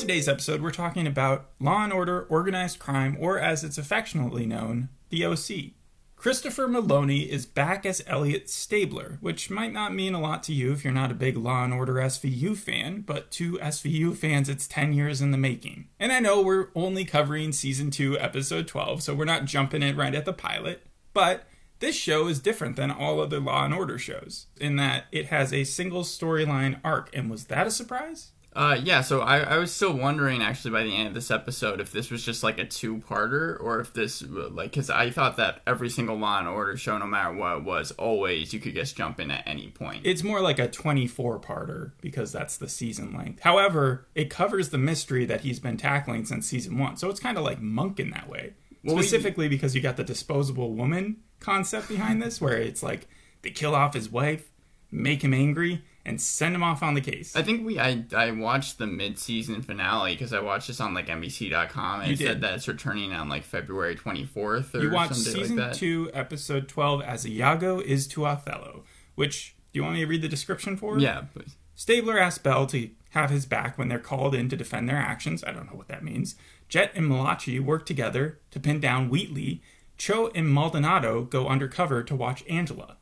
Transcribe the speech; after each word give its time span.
Today's 0.00 0.28
episode, 0.28 0.62
we're 0.62 0.70
talking 0.70 1.06
about 1.06 1.50
Law 1.60 1.84
and 1.84 1.92
Order, 1.92 2.22
Organized 2.22 2.78
Crime, 2.78 3.18
or 3.20 3.38
as 3.38 3.62
it's 3.62 3.76
affectionately 3.76 4.46
known, 4.46 4.88
the 5.10 5.26
OC. 5.26 5.74
Christopher 6.16 6.66
Meloni 6.66 7.28
is 7.28 7.44
back 7.44 7.84
as 7.84 8.02
Elliot 8.06 8.48
Stabler, 8.48 9.18
which 9.20 9.50
might 9.50 9.74
not 9.74 9.94
mean 9.94 10.14
a 10.14 10.20
lot 10.20 10.42
to 10.44 10.54
you 10.54 10.72
if 10.72 10.84
you're 10.84 10.92
not 10.92 11.10
a 11.10 11.14
big 11.14 11.36
Law 11.36 11.64
and 11.64 11.74
Order 11.74 11.96
SVU 11.96 12.56
fan, 12.56 13.02
but 13.02 13.30
to 13.32 13.58
SVU 13.58 14.16
fans, 14.16 14.48
it's 14.48 14.66
10 14.66 14.94
years 14.94 15.20
in 15.20 15.32
the 15.32 15.38
making. 15.38 15.88
And 15.98 16.12
I 16.12 16.18
know 16.18 16.40
we're 16.40 16.68
only 16.74 17.04
covering 17.04 17.52
season 17.52 17.90
2, 17.90 18.18
episode 18.18 18.66
12, 18.66 19.02
so 19.02 19.14
we're 19.14 19.26
not 19.26 19.44
jumping 19.44 19.82
in 19.82 19.98
right 19.98 20.14
at 20.14 20.24
the 20.24 20.32
pilot, 20.32 20.86
but 21.12 21.46
this 21.80 21.94
show 21.94 22.26
is 22.26 22.40
different 22.40 22.76
than 22.76 22.90
all 22.90 23.20
other 23.20 23.38
Law 23.38 23.66
and 23.66 23.74
Order 23.74 23.98
shows 23.98 24.46
in 24.58 24.76
that 24.76 25.08
it 25.12 25.26
has 25.26 25.52
a 25.52 25.64
single 25.64 26.04
storyline 26.04 26.80
arc. 26.82 27.10
And 27.14 27.30
was 27.30 27.44
that 27.44 27.66
a 27.66 27.70
surprise? 27.70 28.32
Uh, 28.52 28.76
yeah, 28.82 29.00
so 29.00 29.20
I, 29.20 29.38
I 29.38 29.58
was 29.58 29.72
still 29.72 29.92
wondering 29.92 30.42
actually 30.42 30.72
by 30.72 30.82
the 30.82 30.94
end 30.96 31.06
of 31.06 31.14
this 31.14 31.30
episode 31.30 31.80
if 31.80 31.92
this 31.92 32.10
was 32.10 32.24
just 32.24 32.42
like 32.42 32.58
a 32.58 32.64
two-parter 32.64 33.56
or 33.62 33.78
if 33.78 33.92
this 33.92 34.22
like 34.22 34.72
because 34.72 34.90
I 34.90 35.10
thought 35.10 35.36
that 35.36 35.60
every 35.68 35.88
single 35.88 36.16
Law 36.16 36.40
and 36.40 36.48
Order 36.48 36.76
show, 36.76 36.98
no 36.98 37.06
matter 37.06 37.32
what 37.32 37.58
it 37.58 37.62
was, 37.64 37.92
always 37.92 38.52
you 38.52 38.58
could 38.58 38.74
just 38.74 38.96
jump 38.96 39.20
in 39.20 39.30
at 39.30 39.46
any 39.46 39.68
point. 39.68 40.00
It's 40.04 40.24
more 40.24 40.40
like 40.40 40.58
a 40.58 40.66
24-parter 40.66 41.92
because 42.00 42.32
that's 42.32 42.56
the 42.56 42.68
season 42.68 43.16
length. 43.16 43.40
However, 43.42 44.08
it 44.14 44.30
covers 44.30 44.70
the 44.70 44.78
mystery 44.78 45.24
that 45.26 45.42
he's 45.42 45.60
been 45.60 45.76
tackling 45.76 46.24
since 46.24 46.46
season 46.46 46.76
one, 46.78 46.96
so 46.96 47.08
it's 47.08 47.20
kind 47.20 47.38
of 47.38 47.44
like 47.44 47.60
Monk 47.60 48.00
in 48.00 48.10
that 48.10 48.28
way. 48.28 48.54
Well, 48.82 48.96
we- 48.96 49.02
Specifically 49.02 49.48
because 49.48 49.74
you 49.76 49.80
got 49.80 49.96
the 49.96 50.04
disposable 50.04 50.72
woman 50.74 51.18
concept 51.38 51.88
behind 51.88 52.20
this, 52.20 52.40
where 52.40 52.56
it's 52.56 52.82
like 52.82 53.06
they 53.42 53.50
kill 53.50 53.74
off 53.74 53.94
his 53.94 54.10
wife, 54.10 54.50
make 54.90 55.22
him 55.22 55.34
angry, 55.34 55.84
and 56.04 56.20
send 56.20 56.54
him 56.54 56.62
off 56.62 56.82
on 56.82 56.94
the 56.94 57.00
case. 57.00 57.36
I 57.36 57.42
think 57.42 57.64
we 57.66 57.78
I, 57.78 58.04
I 58.16 58.30
watched 58.30 58.78
the 58.78 58.86
mid-season 58.86 59.62
finale 59.62 60.12
because 60.12 60.32
I 60.32 60.40
watched 60.40 60.68
this 60.68 60.80
on 60.80 60.94
like 60.94 61.08
NBC.com 61.08 62.00
and 62.00 62.08
You 62.08 62.14
it 62.14 62.18
said 62.18 62.26
did. 62.26 62.40
that 62.42 62.54
it's 62.54 62.68
returning 62.68 63.12
on 63.12 63.28
like 63.28 63.42
February 63.44 63.96
24th 63.96 64.74
or 64.74 64.82
You 64.82 64.90
watched 64.90 65.14
something 65.16 65.32
season 65.42 65.56
like 65.56 65.70
that. 65.72 65.74
two, 65.76 66.10
episode 66.14 66.68
12, 66.68 67.02
as 67.02 67.26
Iago 67.26 67.80
is 67.80 68.06
to 68.08 68.24
Othello, 68.26 68.84
which, 69.14 69.54
do 69.72 69.78
you 69.78 69.82
want 69.82 69.94
me 69.94 70.00
to 70.00 70.06
read 70.06 70.22
the 70.22 70.28
description 70.28 70.76
for? 70.76 70.98
Yeah, 70.98 71.22
please. 71.32 71.56
Stabler 71.74 72.18
asks 72.18 72.38
Bell 72.38 72.66
to 72.68 72.90
have 73.10 73.30
his 73.30 73.46
back 73.46 73.76
when 73.78 73.88
they're 73.88 73.98
called 73.98 74.34
in 74.34 74.48
to 74.48 74.56
defend 74.56 74.88
their 74.88 74.96
actions. 74.96 75.42
I 75.44 75.52
don't 75.52 75.66
know 75.70 75.76
what 75.76 75.88
that 75.88 76.04
means. 76.04 76.34
Jet 76.68 76.92
and 76.94 77.08
Malachi 77.08 77.58
work 77.58 77.84
together 77.86 78.38
to 78.52 78.60
pin 78.60 78.80
down 78.80 79.08
Wheatley. 79.10 79.62
Cho 79.98 80.30
and 80.34 80.48
Maldonado 80.48 81.24
go 81.24 81.46
undercover 81.48 82.02
to 82.04 82.14
watch 82.14 82.44
Angela. 82.48 82.96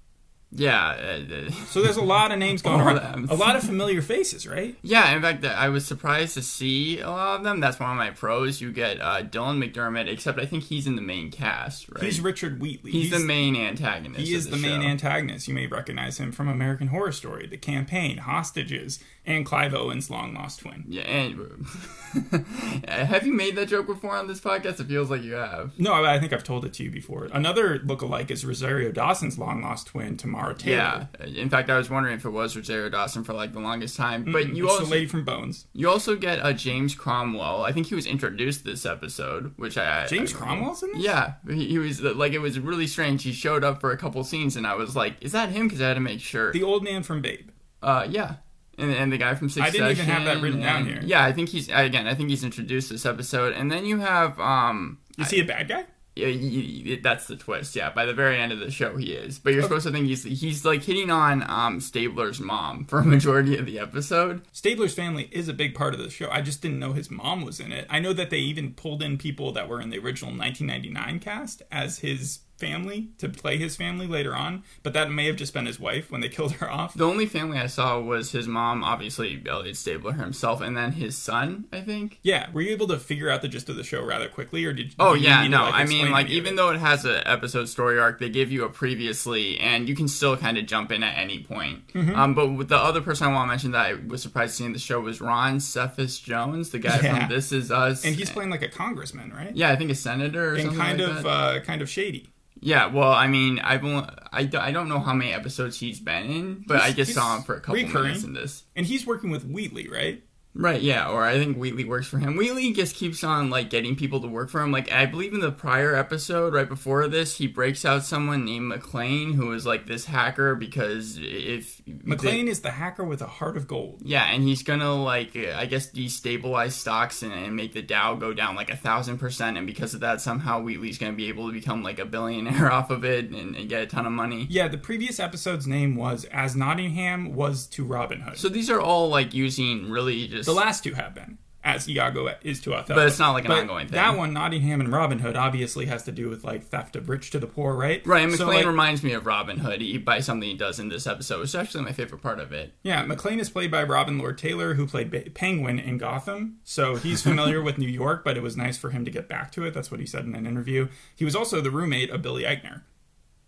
Yeah, 0.50 0.88
uh, 0.88 1.50
So 1.66 1.82
there's 1.82 1.98
a 1.98 2.02
lot 2.02 2.32
of 2.32 2.38
names 2.38 2.62
going 2.62 2.80
around. 2.86 3.30
A 3.30 3.34
lot 3.34 3.56
of 3.56 3.62
familiar 3.62 4.00
faces, 4.00 4.46
right? 4.46 4.76
yeah. 4.82 5.14
In 5.14 5.20
fact, 5.20 5.44
I 5.44 5.68
was 5.68 5.84
surprised 5.84 6.34
to 6.34 6.42
see 6.42 7.00
a 7.00 7.10
lot 7.10 7.36
of 7.36 7.44
them. 7.44 7.60
That's 7.60 7.78
one 7.78 7.90
of 7.90 7.96
my 7.96 8.10
pros. 8.10 8.60
You 8.60 8.72
get 8.72 9.00
uh, 9.00 9.22
Dylan 9.22 9.62
McDermott, 9.62 10.08
except 10.08 10.38
I 10.38 10.46
think 10.46 10.64
he's 10.64 10.86
in 10.86 10.96
the 10.96 11.02
main 11.02 11.30
cast, 11.30 11.88
right? 11.90 12.02
He's 12.02 12.20
Richard 12.20 12.60
Wheatley. 12.60 12.92
He's 12.92 13.10
the 13.10 13.18
main 13.18 13.56
antagonist. 13.56 14.20
He 14.26 14.34
is 14.34 14.48
the, 14.48 14.56
main 14.56 14.82
antagonist. 14.82 15.48
You 15.48 15.54
may 15.54 15.66
recognize 15.66 16.18
him 16.18 16.32
from 16.32 16.48
American 16.48 16.88
Horror 16.88 17.12
Story, 17.12 17.46
The 17.46 17.58
Campaign, 17.58 18.18
Hostages, 18.18 19.00
and 19.28 19.44
Clive 19.44 19.74
Owen's 19.74 20.08
long 20.10 20.32
lost 20.34 20.60
twin. 20.60 20.84
Yeah, 20.88 21.02
and 21.02 21.66
have 22.88 23.26
you 23.26 23.32
made 23.34 23.56
that 23.56 23.68
joke 23.68 23.86
before 23.86 24.16
on 24.16 24.26
this 24.26 24.40
podcast? 24.40 24.80
It 24.80 24.86
feels 24.86 25.10
like 25.10 25.22
you 25.22 25.34
have. 25.34 25.78
No, 25.78 25.92
I 25.92 26.14
I 26.14 26.18
think 26.18 26.32
I've 26.32 26.42
told 26.42 26.64
it 26.64 26.72
to 26.74 26.82
you 26.84 26.90
before. 26.90 27.28
Another 27.32 27.78
lookalike 27.78 28.30
is 28.30 28.44
Rosario 28.44 28.90
Dawson's 28.90 29.38
long 29.38 29.62
lost 29.62 29.88
twin, 29.88 30.16
Tamara 30.16 30.54
Taylor. 30.54 31.08
Yeah. 31.20 31.26
In 31.26 31.50
fact, 31.50 31.68
I 31.68 31.76
was 31.76 31.90
wondering 31.90 32.16
if 32.16 32.24
it 32.24 32.30
was 32.30 32.56
Rosario 32.56 32.88
Dawson 32.88 33.22
for 33.22 33.34
like 33.34 33.52
the 33.52 33.60
longest 33.60 33.96
time. 33.96 34.24
But 34.32 34.54
you 34.54 34.64
it's 34.64 34.72
also 34.72 34.84
the 34.86 34.90
lady 34.90 35.06
from 35.06 35.24
Bones. 35.24 35.66
you 35.74 35.88
also 35.90 36.16
get 36.16 36.40
uh, 36.40 36.52
James 36.54 36.94
Cromwell. 36.94 37.62
I 37.64 37.72
think 37.72 37.86
he 37.88 37.94
was 37.94 38.06
introduced 38.06 38.64
this 38.64 38.86
episode, 38.86 39.52
which 39.56 39.76
I 39.76 40.06
James 40.06 40.34
I- 40.34 40.38
Cromwell's 40.38 40.82
in 40.82 40.92
this? 40.92 41.02
Yeah, 41.02 41.34
he, 41.46 41.68
he 41.68 41.78
was 41.78 42.00
like 42.00 42.32
it 42.32 42.38
was 42.40 42.58
really 42.58 42.86
strange. 42.86 43.22
He 43.24 43.32
showed 43.32 43.62
up 43.62 43.80
for 43.80 43.90
a 43.92 43.96
couple 43.98 44.24
scenes, 44.24 44.56
and 44.56 44.66
I 44.66 44.74
was 44.74 44.96
like, 44.96 45.16
"Is 45.20 45.32
that 45.32 45.50
him?" 45.50 45.68
Because 45.68 45.82
I 45.82 45.88
had 45.88 45.94
to 45.94 46.00
make 46.00 46.20
sure. 46.20 46.52
The 46.52 46.62
old 46.62 46.82
man 46.82 47.02
from 47.02 47.20
Babe. 47.20 47.50
Uh, 47.82 48.06
yeah. 48.08 48.36
And, 48.78 48.92
and 48.92 49.12
the 49.12 49.18
guy 49.18 49.34
from 49.34 49.48
Succession. 49.48 49.82
I 49.82 49.88
didn't 49.88 50.04
even 50.04 50.14
have 50.14 50.24
that 50.26 50.40
written 50.42 50.60
down 50.60 50.86
here. 50.86 51.00
Yeah, 51.04 51.24
I 51.24 51.32
think 51.32 51.48
he's 51.48 51.68
again. 51.68 52.06
I 52.06 52.14
think 52.14 52.30
he's 52.30 52.44
introduced 52.44 52.90
this 52.90 53.04
episode, 53.04 53.52
and 53.54 53.70
then 53.72 53.84
you 53.84 53.98
have 53.98 54.38
um. 54.38 54.98
Is 55.18 55.30
he 55.30 55.40
a 55.40 55.44
bad 55.44 55.68
guy? 55.68 55.84
Yeah, 56.14 56.28
y- 56.28 56.82
y- 56.86 57.00
that's 57.00 57.26
the 57.28 57.36
twist. 57.36 57.76
Yeah, 57.76 57.90
by 57.90 58.04
the 58.04 58.12
very 58.12 58.38
end 58.40 58.50
of 58.50 58.58
the 58.58 58.72
show, 58.72 58.96
he 58.96 59.12
is. 59.12 59.38
But 59.38 59.52
you're 59.54 59.62
supposed 59.62 59.86
to 59.86 59.92
think 59.92 60.06
he's 60.06 60.24
he's 60.24 60.64
like 60.64 60.82
hitting 60.82 61.10
on 61.10 61.44
um 61.48 61.80
Stabler's 61.80 62.40
mom 62.40 62.84
for 62.86 62.98
a 63.00 63.04
majority 63.04 63.56
of 63.56 63.66
the 63.66 63.78
episode. 63.78 64.42
Stabler's 64.52 64.94
family 64.94 65.28
is 65.32 65.48
a 65.48 65.52
big 65.52 65.74
part 65.76 65.94
of 65.94 66.00
the 66.00 66.10
show. 66.10 66.28
I 66.30 66.40
just 66.40 66.60
didn't 66.62 66.78
know 66.80 66.92
his 66.92 67.10
mom 67.10 67.44
was 67.44 67.60
in 67.60 67.70
it. 67.72 67.86
I 67.90 67.98
know 68.00 68.12
that 68.12 68.30
they 68.30 68.38
even 68.38 68.74
pulled 68.74 69.02
in 69.02 69.16
people 69.18 69.52
that 69.52 69.68
were 69.68 69.80
in 69.80 69.90
the 69.90 69.98
original 69.98 70.30
1999 70.36 71.20
cast 71.20 71.62
as 71.70 71.98
his 72.00 72.40
family 72.58 73.08
to 73.18 73.28
play 73.28 73.56
his 73.56 73.76
family 73.76 74.06
later 74.06 74.34
on, 74.34 74.64
but 74.82 74.92
that 74.92 75.10
may 75.10 75.26
have 75.26 75.36
just 75.36 75.54
been 75.54 75.66
his 75.66 75.78
wife 75.80 76.10
when 76.10 76.20
they 76.20 76.28
killed 76.38 76.52
her 76.54 76.70
off. 76.70 76.94
The 76.94 77.06
only 77.06 77.26
family 77.26 77.58
I 77.58 77.66
saw 77.66 78.00
was 78.00 78.32
his 78.32 78.46
mom, 78.48 78.82
obviously 78.84 79.42
Elliot 79.48 79.76
Stabler 79.76 80.12
himself, 80.12 80.60
and 80.60 80.76
then 80.76 80.92
his 80.92 81.16
son. 81.16 81.66
I 81.72 81.80
think. 81.80 82.18
Yeah, 82.22 82.50
were 82.52 82.60
you 82.60 82.70
able 82.72 82.88
to 82.88 82.98
figure 82.98 83.30
out 83.30 83.42
the 83.42 83.48
gist 83.48 83.68
of 83.68 83.76
the 83.76 83.84
show 83.84 84.02
rather 84.04 84.28
quickly, 84.28 84.64
or 84.64 84.72
did? 84.72 84.94
Oh 84.98 85.14
did 85.14 85.24
yeah, 85.24 85.42
to, 85.44 85.48
no. 85.48 85.62
like, 85.64 85.74
I 85.74 85.84
mean, 85.84 86.10
like 86.10 86.28
even 86.28 86.54
it? 86.54 86.56
though 86.56 86.70
it 86.70 86.78
has 86.80 87.04
an 87.04 87.22
episode 87.26 87.68
story 87.68 87.98
arc, 87.98 88.18
they 88.18 88.28
give 88.28 88.50
you 88.50 88.64
a 88.64 88.68
previously, 88.68 89.58
and 89.60 89.88
you 89.88 89.94
can 89.94 90.08
still 90.08 90.36
kind 90.36 90.58
of 90.58 90.66
jump 90.66 90.90
in 90.92 91.02
at 91.02 91.16
any 91.16 91.42
point. 91.42 91.86
Mm-hmm. 91.92 92.14
Um, 92.14 92.34
but 92.34 92.68
the 92.68 92.76
other 92.76 93.00
person 93.00 93.26
I 93.28 93.32
want 93.32 93.46
to 93.46 93.52
mention 93.52 93.70
that 93.72 93.86
I 93.86 93.94
was 93.94 94.22
surprised 94.22 94.52
to 94.52 94.56
see 94.58 94.64
in 94.64 94.72
the 94.72 94.78
show 94.78 95.00
was 95.00 95.20
Ron 95.20 95.60
Cephas 95.60 96.18
Jones, 96.18 96.70
the 96.70 96.78
guy 96.78 96.98
Yeah. 97.02 97.20
from 97.20 97.28
This 97.28 97.52
Is 97.52 97.70
Us, 97.70 98.04
and 98.04 98.14
he's 98.16 98.30
playing 98.30 98.50
like 98.50 98.62
a 98.62 98.68
congressman, 98.68 99.32
right? 99.32 99.54
yeah, 99.54 99.70
I 99.70 99.76
think 99.76 99.90
a 99.90 99.94
senator 99.94 100.50
or 100.50 100.54
and 100.54 100.62
something 100.62 100.78
kind 100.80 101.00
like 101.00 101.10
of 101.10 101.26
uh, 101.26 101.60
kind 101.60 101.82
of 101.82 101.88
shady. 101.88 102.28
Yeah, 102.60 102.86
well, 102.86 103.12
I 103.12 103.28
mean, 103.28 103.58
I've 103.60 103.84
only, 103.84 104.04
I, 104.32 104.48
I 104.58 104.72
don't 104.72 104.88
know 104.88 104.98
how 105.00 105.14
many 105.14 105.32
episodes 105.32 105.78
he's 105.78 106.00
been 106.00 106.24
in, 106.30 106.64
but 106.66 106.78
He's- 106.80 106.90
I 106.90 106.92
just 106.94 107.14
saw 107.14 107.36
him 107.36 107.42
for 107.42 107.54
a 107.56 107.60
couple 107.60 107.82
recurring. 107.82 108.06
minutes 108.08 108.24
in 108.24 108.32
this. 108.32 108.64
And 108.74 108.84
he's 108.86 109.06
working 109.06 109.30
with 109.30 109.44
Wheatley, 109.44 109.88
right? 109.88 110.22
Right, 110.58 110.82
yeah, 110.82 111.08
or 111.08 111.22
I 111.22 111.38
think 111.38 111.56
Wheatley 111.56 111.84
works 111.84 112.08
for 112.08 112.18
him. 112.18 112.36
Wheatley 112.36 112.72
just 112.72 112.96
keeps 112.96 113.22
on 113.22 113.48
like 113.48 113.70
getting 113.70 113.94
people 113.94 114.20
to 114.22 114.26
work 114.26 114.50
for 114.50 114.60
him. 114.60 114.72
Like 114.72 114.90
I 114.90 115.06
believe 115.06 115.32
in 115.32 115.38
the 115.38 115.52
prior 115.52 115.94
episode, 115.94 116.52
right 116.52 116.68
before 116.68 117.06
this, 117.06 117.38
he 117.38 117.46
breaks 117.46 117.84
out 117.84 118.02
someone 118.02 118.44
named 118.44 118.66
McLean 118.66 119.34
who 119.34 119.52
is 119.52 119.64
like 119.64 119.86
this 119.86 120.06
hacker 120.06 120.56
because 120.56 121.16
if 121.20 121.80
McLean 121.86 122.48
is 122.48 122.60
the 122.62 122.72
hacker 122.72 123.04
with 123.04 123.22
a 123.22 123.28
heart 123.28 123.56
of 123.56 123.68
gold. 123.68 124.00
yeah, 124.02 124.24
and 124.24 124.42
he's 124.42 124.64
gonna 124.64 125.00
like 125.00 125.36
I 125.36 125.66
guess 125.66 125.92
destabilize 125.92 126.72
stocks 126.72 127.22
and, 127.22 127.32
and 127.32 127.54
make 127.54 127.72
the 127.72 127.82
Dow 127.82 128.16
go 128.16 128.34
down 128.34 128.56
like 128.56 128.70
a 128.70 128.76
thousand 128.76 129.18
percent, 129.18 129.56
and 129.56 129.64
because 129.66 129.94
of 129.94 130.00
that, 130.00 130.20
somehow 130.20 130.60
Wheatley's 130.60 130.98
gonna 130.98 131.12
be 131.12 131.28
able 131.28 131.46
to 131.46 131.52
become 131.52 131.84
like 131.84 132.00
a 132.00 132.04
billionaire 132.04 132.72
off 132.72 132.90
of 132.90 133.04
it 133.04 133.30
and, 133.30 133.54
and 133.54 133.68
get 133.68 133.82
a 133.82 133.86
ton 133.86 134.06
of 134.06 134.12
money. 134.12 134.48
Yeah, 134.50 134.66
the 134.66 134.78
previous 134.78 135.20
episode's 135.20 135.68
name 135.68 135.94
was 135.94 136.24
As 136.32 136.56
Nottingham 136.56 137.36
Was 137.36 137.68
to 137.68 137.84
Robin 137.84 138.22
Hood. 138.22 138.38
So 138.38 138.48
these 138.48 138.68
are 138.68 138.80
all 138.80 139.08
like 139.08 139.34
using 139.34 139.88
really 139.88 140.26
just 140.26 140.47
the 140.48 140.54
last 140.54 140.82
two 140.82 140.94
have 140.94 141.14
been. 141.14 141.38
As 141.64 141.88
Iago 141.88 142.28
is 142.42 142.60
to 142.62 142.72
Othello. 142.72 143.00
But 143.00 143.08
it's 143.08 143.18
not 143.18 143.32
like 143.32 143.44
an 143.44 143.48
But 143.48 143.58
ongoing 143.58 143.88
thing. 143.88 143.96
That 143.96 144.16
one, 144.16 144.32
Nottingham 144.32 144.80
and 144.80 144.90
Robin 144.90 145.18
Hood, 145.18 145.36
obviously 145.36 145.86
has 145.86 146.04
to 146.04 146.12
do 146.12 146.30
with 146.30 146.44
like 146.44 146.62
theft 146.64 146.96
of 146.96 147.08
rich 147.10 147.30
to 147.32 147.38
the 147.38 147.48
poor, 147.48 147.74
right? 147.74 148.00
Right, 148.06 148.22
and 148.22 148.32
So, 148.32 148.44
McLean 148.46 148.60
like, 148.60 148.66
reminds 148.66 149.02
me 149.02 149.12
of 149.12 149.26
Robin 149.26 149.58
Hood 149.58 149.82
he, 149.82 149.98
by 149.98 150.20
something 150.20 150.48
he 150.48 150.54
does 150.56 150.78
in 150.78 150.88
this 150.88 151.06
episode. 151.06 151.42
It's 151.42 151.54
actually 151.56 151.84
my 151.84 151.92
favorite 151.92 152.22
part 152.22 152.38
of 152.38 152.52
it. 152.52 152.72
Yeah, 152.84 153.02
McLean 153.02 153.40
is 153.40 153.50
played 153.50 153.72
by 153.72 153.82
Robin 153.82 154.18
Lord 154.18 154.38
Taylor, 154.38 154.74
who 154.74 154.86
played 154.86 155.10
Ba- 155.10 155.30
Penguin 155.34 155.78
in 155.80 155.98
Gotham. 155.98 156.58
So 156.64 156.94
he's 156.94 157.22
familiar 157.22 157.60
with 157.60 157.76
New 157.76 157.88
York, 157.88 158.24
but 158.24 158.36
it 158.36 158.42
was 158.42 158.56
nice 158.56 158.78
for 158.78 158.90
him 158.90 159.04
to 159.04 159.10
get 159.10 159.28
back 159.28 159.50
to 159.52 159.64
it. 159.66 159.74
That's 159.74 159.90
what 159.90 160.00
he 160.00 160.06
said 160.06 160.24
in 160.24 160.34
an 160.36 160.46
interview. 160.46 160.88
He 161.16 161.24
was 161.24 161.36
also 161.36 161.60
the 161.60 161.72
roommate 161.72 162.08
of 162.10 162.22
Billy 162.22 162.44
Eichner. 162.44 162.82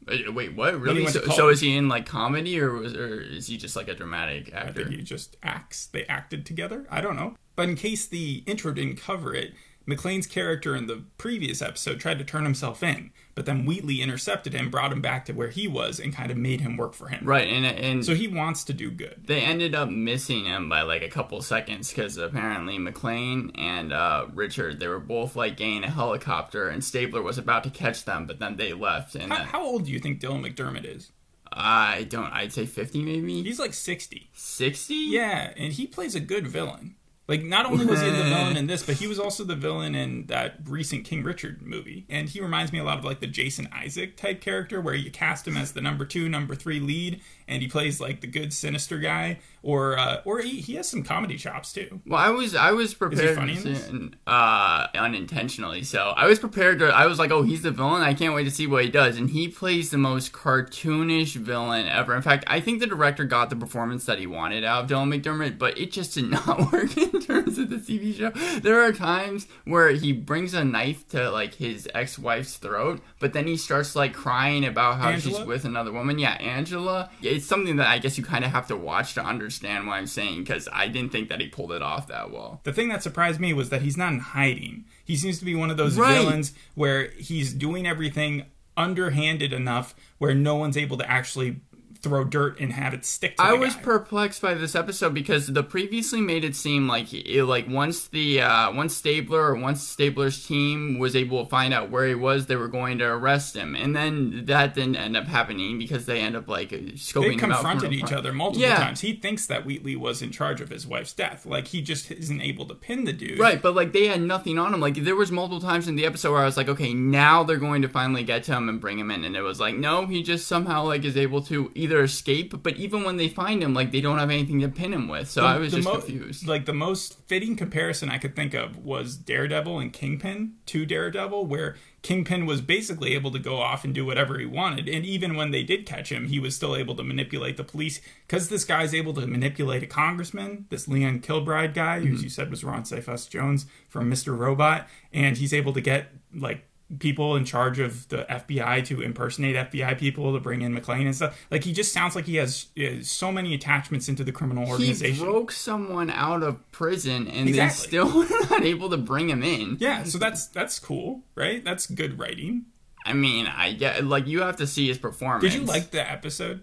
Wait, 0.06 0.56
what? 0.56 0.80
Really? 0.80 1.06
So, 1.06 1.20
so 1.28 1.48
is 1.48 1.60
he 1.60 1.76
in 1.76 1.88
like 1.88 2.06
comedy, 2.06 2.60
or 2.60 2.72
was, 2.72 2.94
or 2.94 3.20
is 3.20 3.46
he 3.46 3.56
just 3.56 3.76
like 3.76 3.88
a 3.88 3.94
dramatic 3.94 4.52
I 4.54 4.58
actor? 4.58 4.84
think 4.84 4.96
he 4.96 5.02
just 5.02 5.36
acts. 5.42 5.86
They 5.86 6.04
acted 6.04 6.46
together. 6.46 6.86
I 6.90 7.00
don't 7.00 7.16
know. 7.16 7.36
But 7.54 7.68
in 7.68 7.76
case 7.76 8.06
the 8.06 8.42
intro 8.46 8.72
didn't 8.72 8.96
cover 8.96 9.34
it, 9.34 9.52
McLean's 9.86 10.26
character 10.26 10.76
in 10.76 10.86
the 10.86 11.04
previous 11.18 11.60
episode 11.62 11.98
tried 11.98 12.18
to 12.18 12.24
turn 12.24 12.44
himself 12.44 12.82
in, 12.82 13.10
but 13.34 13.46
then 13.46 13.64
Wheatley 13.64 14.02
intercepted 14.02 14.52
him, 14.52 14.70
brought 14.70 14.92
him 14.92 15.00
back 15.00 15.24
to 15.24 15.32
where 15.32 15.48
he 15.48 15.66
was, 15.66 15.98
and 15.98 16.14
kind 16.14 16.30
of 16.30 16.36
made 16.36 16.60
him 16.60 16.76
work 16.76 16.92
for 16.94 17.08
him. 17.08 17.24
Right, 17.24 17.48
and 17.48 17.64
and 17.66 18.04
So 18.04 18.14
he 18.14 18.28
wants 18.28 18.62
to 18.64 18.72
do 18.72 18.90
good. 18.90 19.22
they 19.26 19.40
ended 19.40 19.74
up 19.74 19.88
missing 19.88 20.44
him 20.44 20.68
by 20.68 20.82
like 20.82 21.02
a 21.02 21.08
couple 21.08 21.40
seconds 21.42 21.90
because 21.90 22.16
apparently 22.18 22.78
McLean 22.78 23.50
and 23.56 23.92
uh, 23.92 24.26
Richard 24.32 24.78
they 24.80 24.88
were 24.88 25.00
both 25.00 25.34
like 25.34 25.56
getting 25.56 25.82
a 25.84 25.90
helicopter, 25.90 26.68
and 26.68 26.84
Stabler 26.84 27.22
was 27.22 27.38
about 27.38 27.64
to 27.64 27.70
catch 27.70 28.04
them, 28.04 28.26
but 28.26 28.38
then 28.38 28.56
they 28.56 28.72
left. 28.72 29.14
And 29.14 29.32
How, 29.32 29.38
then, 29.38 29.46
how 29.48 29.62
old 29.64 29.86
do 29.86 29.90
you 29.92 29.98
think 29.98 30.20
Dylan 30.20 30.46
McDermott 30.46 30.84
is? 30.84 31.10
I 31.52 32.04
don't. 32.04 32.30
I'd 32.32 32.52
say 32.52 32.64
fifty, 32.66 33.02
maybe 33.02 33.42
He's 33.42 33.58
like 33.58 33.74
60. 33.74 34.30
sixty. 34.34 34.94
Yeah, 34.94 35.52
and 35.56 35.72
he 35.72 35.86
plays 35.86 36.14
a 36.14 36.20
good 36.20 36.46
villain. 36.46 36.94
Like, 37.30 37.44
not 37.44 37.64
only 37.64 37.86
was 37.86 38.00
he 38.02 38.10
the 38.10 38.24
villain 38.24 38.56
in 38.56 38.66
this, 38.66 38.82
but 38.82 38.96
he 38.96 39.06
was 39.06 39.20
also 39.20 39.44
the 39.44 39.54
villain 39.54 39.94
in 39.94 40.26
that 40.26 40.56
recent 40.66 41.04
King 41.04 41.22
Richard 41.22 41.62
movie. 41.62 42.04
And 42.10 42.28
he 42.28 42.40
reminds 42.40 42.72
me 42.72 42.80
a 42.80 42.84
lot 42.84 42.98
of 42.98 43.04
like 43.04 43.20
the 43.20 43.28
Jason 43.28 43.68
Isaac 43.72 44.16
type 44.16 44.40
character, 44.40 44.80
where 44.80 44.94
you 44.96 45.12
cast 45.12 45.46
him 45.46 45.56
as 45.56 45.70
the 45.72 45.80
number 45.80 46.04
two, 46.04 46.28
number 46.28 46.56
three 46.56 46.80
lead, 46.80 47.20
and 47.46 47.62
he 47.62 47.68
plays 47.68 48.00
like 48.00 48.20
the 48.20 48.26
good, 48.26 48.52
sinister 48.52 48.98
guy. 48.98 49.38
Or, 49.62 49.98
uh, 49.98 50.22
or 50.24 50.40
he, 50.40 50.60
he 50.62 50.76
has 50.76 50.88
some 50.88 51.02
comedy 51.02 51.36
chops 51.36 51.72
too. 51.74 52.00
Well, 52.06 52.18
I 52.18 52.30
was 52.30 52.54
I 52.54 52.72
was 52.72 52.94
prepared 52.94 53.36
to- 53.36 54.10
uh 54.26 54.86
unintentionally. 54.94 55.82
So 55.82 56.14
I 56.16 56.26
was 56.26 56.38
prepared 56.38 56.78
to 56.78 56.86
I 56.86 57.04
was 57.04 57.18
like, 57.18 57.30
"Oh, 57.30 57.42
he's 57.42 57.60
the 57.60 57.70
villain. 57.70 58.02
I 58.02 58.14
can't 58.14 58.34
wait 58.34 58.44
to 58.44 58.50
see 58.50 58.66
what 58.66 58.84
he 58.84 58.90
does." 58.90 59.18
And 59.18 59.28
he 59.28 59.48
plays 59.48 59.90
the 59.90 59.98
most 59.98 60.32
cartoonish 60.32 61.34
villain 61.34 61.86
ever. 61.88 62.16
In 62.16 62.22
fact, 62.22 62.44
I 62.46 62.60
think 62.60 62.80
the 62.80 62.86
director 62.86 63.24
got 63.26 63.50
the 63.50 63.56
performance 63.56 64.06
that 64.06 64.18
he 64.18 64.26
wanted 64.26 64.64
out 64.64 64.84
of 64.84 64.90
Dylan 64.90 65.14
McDermott, 65.20 65.58
but 65.58 65.76
it 65.76 65.92
just 65.92 66.14
did 66.14 66.30
not 66.30 66.72
work 66.72 66.96
in 66.96 67.19
terms 67.20 67.58
of 67.58 67.70
the 67.70 67.76
TV 67.76 68.16
show. 68.16 68.30
There 68.60 68.80
are 68.80 68.92
times 68.92 69.46
where 69.64 69.90
he 69.90 70.12
brings 70.12 70.54
a 70.54 70.64
knife 70.64 71.06
to 71.08 71.30
like 71.30 71.54
his 71.54 71.88
ex-wife's 71.94 72.56
throat, 72.56 73.00
but 73.18 73.32
then 73.32 73.46
he 73.46 73.56
starts 73.56 73.94
like 73.94 74.12
crying 74.14 74.64
about 74.64 74.96
how 74.98 75.16
she's 75.18 75.40
with 75.40 75.64
another 75.64 75.92
woman. 75.92 76.18
Yeah, 76.18 76.32
Angela. 76.34 77.10
It's 77.22 77.46
something 77.46 77.76
that 77.76 77.86
I 77.88 77.98
guess 77.98 78.18
you 78.18 78.24
kind 78.24 78.44
of 78.44 78.50
have 78.50 78.66
to 78.68 78.76
watch 78.76 79.14
to 79.14 79.22
understand 79.24 79.86
what 79.86 79.94
I'm 79.94 80.06
saying 80.06 80.40
because 80.44 80.68
I 80.72 80.88
didn't 80.88 81.12
think 81.12 81.28
that 81.28 81.40
he 81.40 81.48
pulled 81.48 81.72
it 81.72 81.82
off 81.82 82.06
that 82.08 82.30
well. 82.30 82.60
The 82.64 82.72
thing 82.72 82.88
that 82.88 83.02
surprised 83.02 83.40
me 83.40 83.52
was 83.52 83.70
that 83.70 83.82
he's 83.82 83.96
not 83.96 84.12
in 84.12 84.18
hiding. 84.20 84.84
He 85.04 85.16
seems 85.16 85.38
to 85.40 85.44
be 85.44 85.54
one 85.54 85.70
of 85.70 85.76
those 85.76 85.96
Right. 85.96 86.14
villains 86.14 86.52
where 86.74 87.10
he's 87.10 87.52
doing 87.52 87.86
everything 87.86 88.44
underhanded 88.76 89.52
enough 89.52 89.94
where 90.18 90.34
no 90.34 90.54
one's 90.54 90.76
able 90.76 90.96
to 90.96 91.10
actually 91.10 91.60
throw 92.02 92.24
dirt 92.24 92.58
and 92.60 92.72
have 92.72 92.94
it 92.94 93.04
stick 93.04 93.36
to 93.36 93.42
I 93.42 93.52
was 93.52 93.74
guy. 93.74 93.82
perplexed 93.82 94.40
by 94.42 94.54
this 94.54 94.74
episode 94.74 95.12
because 95.14 95.46
the 95.48 95.62
previously 95.62 96.20
made 96.20 96.44
it 96.44 96.56
seem 96.56 96.88
like 96.88 97.12
it, 97.12 97.44
like 97.44 97.68
once 97.68 98.08
the 98.08 98.40
uh, 98.40 98.72
once 98.72 98.96
Stabler 98.96 99.40
or 99.42 99.54
once 99.56 99.82
Stabler's 99.82 100.46
team 100.46 100.98
was 100.98 101.14
able 101.14 101.44
to 101.44 101.50
find 101.50 101.74
out 101.74 101.90
where 101.90 102.06
he 102.08 102.14
was, 102.14 102.46
they 102.46 102.56
were 102.56 102.68
going 102.68 102.98
to 102.98 103.04
arrest 103.04 103.54
him, 103.56 103.74
and 103.74 103.94
then 103.94 104.44
that 104.46 104.74
didn't 104.74 104.96
end 104.96 105.16
up 105.16 105.26
happening 105.26 105.78
because 105.78 106.06
they 106.06 106.20
end 106.20 106.36
up 106.36 106.48
like 106.48 106.70
scoping 106.70 107.38
they 107.38 107.44
him 107.44 107.52
out. 107.52 107.60
from 107.62 107.70
confronted 107.78 107.92
each 107.92 108.12
other 108.12 108.32
multiple 108.32 108.66
Yeah. 108.68 108.76
times. 108.78 109.00
He 109.00 109.12
thinks 109.14 109.46
that 109.46 109.64
Wheatley 109.66 109.96
was 109.96 110.22
in 110.22 110.30
charge 110.30 110.60
of 110.60 110.70
his 110.70 110.86
wife's 110.86 111.12
death. 111.12 111.44
Like 111.46 111.66
he 111.68 111.82
just 111.82 112.10
isn't 112.10 112.40
able 112.40 112.66
to 112.66 112.74
pin 112.74 113.04
the 113.04 113.12
dude. 113.12 113.38
Right, 113.38 113.60
but 113.60 113.74
like 113.74 113.92
they 113.92 114.06
had 114.06 114.20
nothing 114.22 114.58
on 114.58 114.72
him. 114.74 114.80
Like 114.80 114.94
there 114.94 115.16
was 115.16 115.30
multiple 115.30 115.60
times 115.60 115.88
in 115.88 115.96
the 115.96 116.06
episode 116.06 116.32
where 116.32 116.42
I 116.42 116.44
was 116.46 116.56
like, 116.56 116.68
okay, 116.68 116.94
now 116.94 117.42
they're 117.42 117.56
going 117.56 117.82
to 117.82 117.88
finally 117.88 118.22
get 118.22 118.44
to 118.44 118.52
him 118.54 118.68
and 118.68 118.80
bring 118.80 118.98
him 118.98 119.10
in, 119.10 119.24
and 119.24 119.36
it 119.36 119.42
was 119.42 119.60
like, 119.60 119.74
no, 119.76 120.06
he 120.06 120.22
just 120.22 120.46
somehow 120.46 120.84
like 120.84 121.04
is 121.04 121.16
able 121.16 121.42
to 121.42 121.70
either 121.74 121.89
escape, 121.98 122.62
but 122.62 122.76
even 122.76 123.02
when 123.02 123.16
they 123.16 123.28
find 123.28 123.60
him, 123.64 123.74
like 123.74 123.90
they 123.90 124.00
don't 124.00 124.18
have 124.18 124.30
anything 124.30 124.60
to 124.60 124.68
pin 124.68 124.92
him 124.92 125.08
with. 125.08 125.28
So 125.28 125.44
I 125.44 125.56
was 125.58 125.72
just 125.72 125.88
mo- 125.88 125.96
confused. 125.98 126.46
Like 126.46 126.66
the 126.66 126.72
most 126.72 127.18
fitting 127.26 127.56
comparison 127.56 128.08
I 128.08 128.18
could 128.18 128.36
think 128.36 128.54
of 128.54 128.76
was 128.84 129.16
Daredevil 129.16 129.80
and 129.80 129.92
Kingpin 129.92 130.52
to 130.66 130.86
Daredevil, 130.86 131.46
where 131.46 131.74
Kingpin 132.02 132.46
was 132.46 132.60
basically 132.60 133.14
able 133.14 133.30
to 133.32 133.38
go 133.38 133.56
off 133.58 133.84
and 133.84 133.92
do 133.94 134.06
whatever 134.06 134.38
he 134.38 134.46
wanted, 134.46 134.88
and 134.88 135.04
even 135.04 135.34
when 135.34 135.50
they 135.50 135.62
did 135.62 135.84
catch 135.84 136.10
him, 136.12 136.28
he 136.28 136.38
was 136.38 136.54
still 136.56 136.74
able 136.76 136.94
to 136.94 137.02
manipulate 137.02 137.56
the 137.58 137.64
police 137.64 138.00
because 138.26 138.48
this 138.48 138.64
guy's 138.64 138.94
able 138.94 139.12
to 139.14 139.26
manipulate 139.26 139.82
a 139.82 139.86
congressman, 139.86 140.64
this 140.70 140.86
Leon 140.88 141.18
Kilbride 141.20 141.74
guy, 141.74 141.98
who 142.00 142.06
Mm-hmm. 142.14 142.22
you 142.22 142.28
said 142.30 142.50
was 142.50 142.62
Ron 142.64 142.84
Cephas 142.86 143.26
Jones 143.26 143.66
from 143.88 144.10
Mr. 144.10 144.36
Robot, 144.38 144.88
and 145.12 145.36
he's 145.36 145.52
able 145.52 145.72
to 145.74 145.80
get 145.82 146.08
like 146.34 146.64
people 146.98 147.36
in 147.36 147.44
charge 147.44 147.78
of 147.78 148.08
the 148.08 148.26
FBI 148.28 148.84
to 148.86 149.00
impersonate 149.00 149.54
FBI 149.70 149.96
people 149.98 150.32
to 150.34 150.40
bring 150.40 150.62
in 150.62 150.74
McLean 150.74 151.06
and 151.06 151.14
stuff. 151.14 151.38
Like 151.50 151.62
he 151.64 151.72
just 151.72 151.92
sounds 151.92 152.16
like 152.16 152.24
he 152.24 152.36
has 152.36 152.66
uh, 152.78 153.02
so 153.02 153.30
many 153.30 153.54
attachments 153.54 154.08
into 154.08 154.24
the 154.24 154.32
criminal 154.32 154.68
organization. 154.68 155.14
he 155.14 155.22
broke 155.22 155.52
someone 155.52 156.10
out 156.10 156.42
of 156.42 156.70
prison, 156.72 157.28
and 157.28 157.48
Exactly. 157.48 157.56
they 157.82 157.88
still 157.88 158.12
were 158.18 158.26
not 158.50 158.64
able 158.64 158.90
to 158.90 158.96
bring 158.96 159.30
him 159.30 159.42
in. 159.42 159.76
Yeah, 159.80 160.02
so 160.04 160.18
that's 160.18 160.46
that's 160.46 160.78
cool, 160.78 161.22
right? 161.34 161.64
That's 161.64 161.86
good 161.86 162.18
writing. 162.18 162.66
I 163.06 163.12
mean, 163.14 163.46
I 163.46 163.72
get 163.72 164.04
like 164.04 164.26
you 164.26 164.40
have 164.42 164.56
to 164.56 164.66
see 164.66 164.88
his 164.88 164.98
performance. 164.98 165.42
Did 165.42 165.54
you 165.60 165.66
like 165.66 165.90
the 165.90 166.08
episode? 166.10 166.62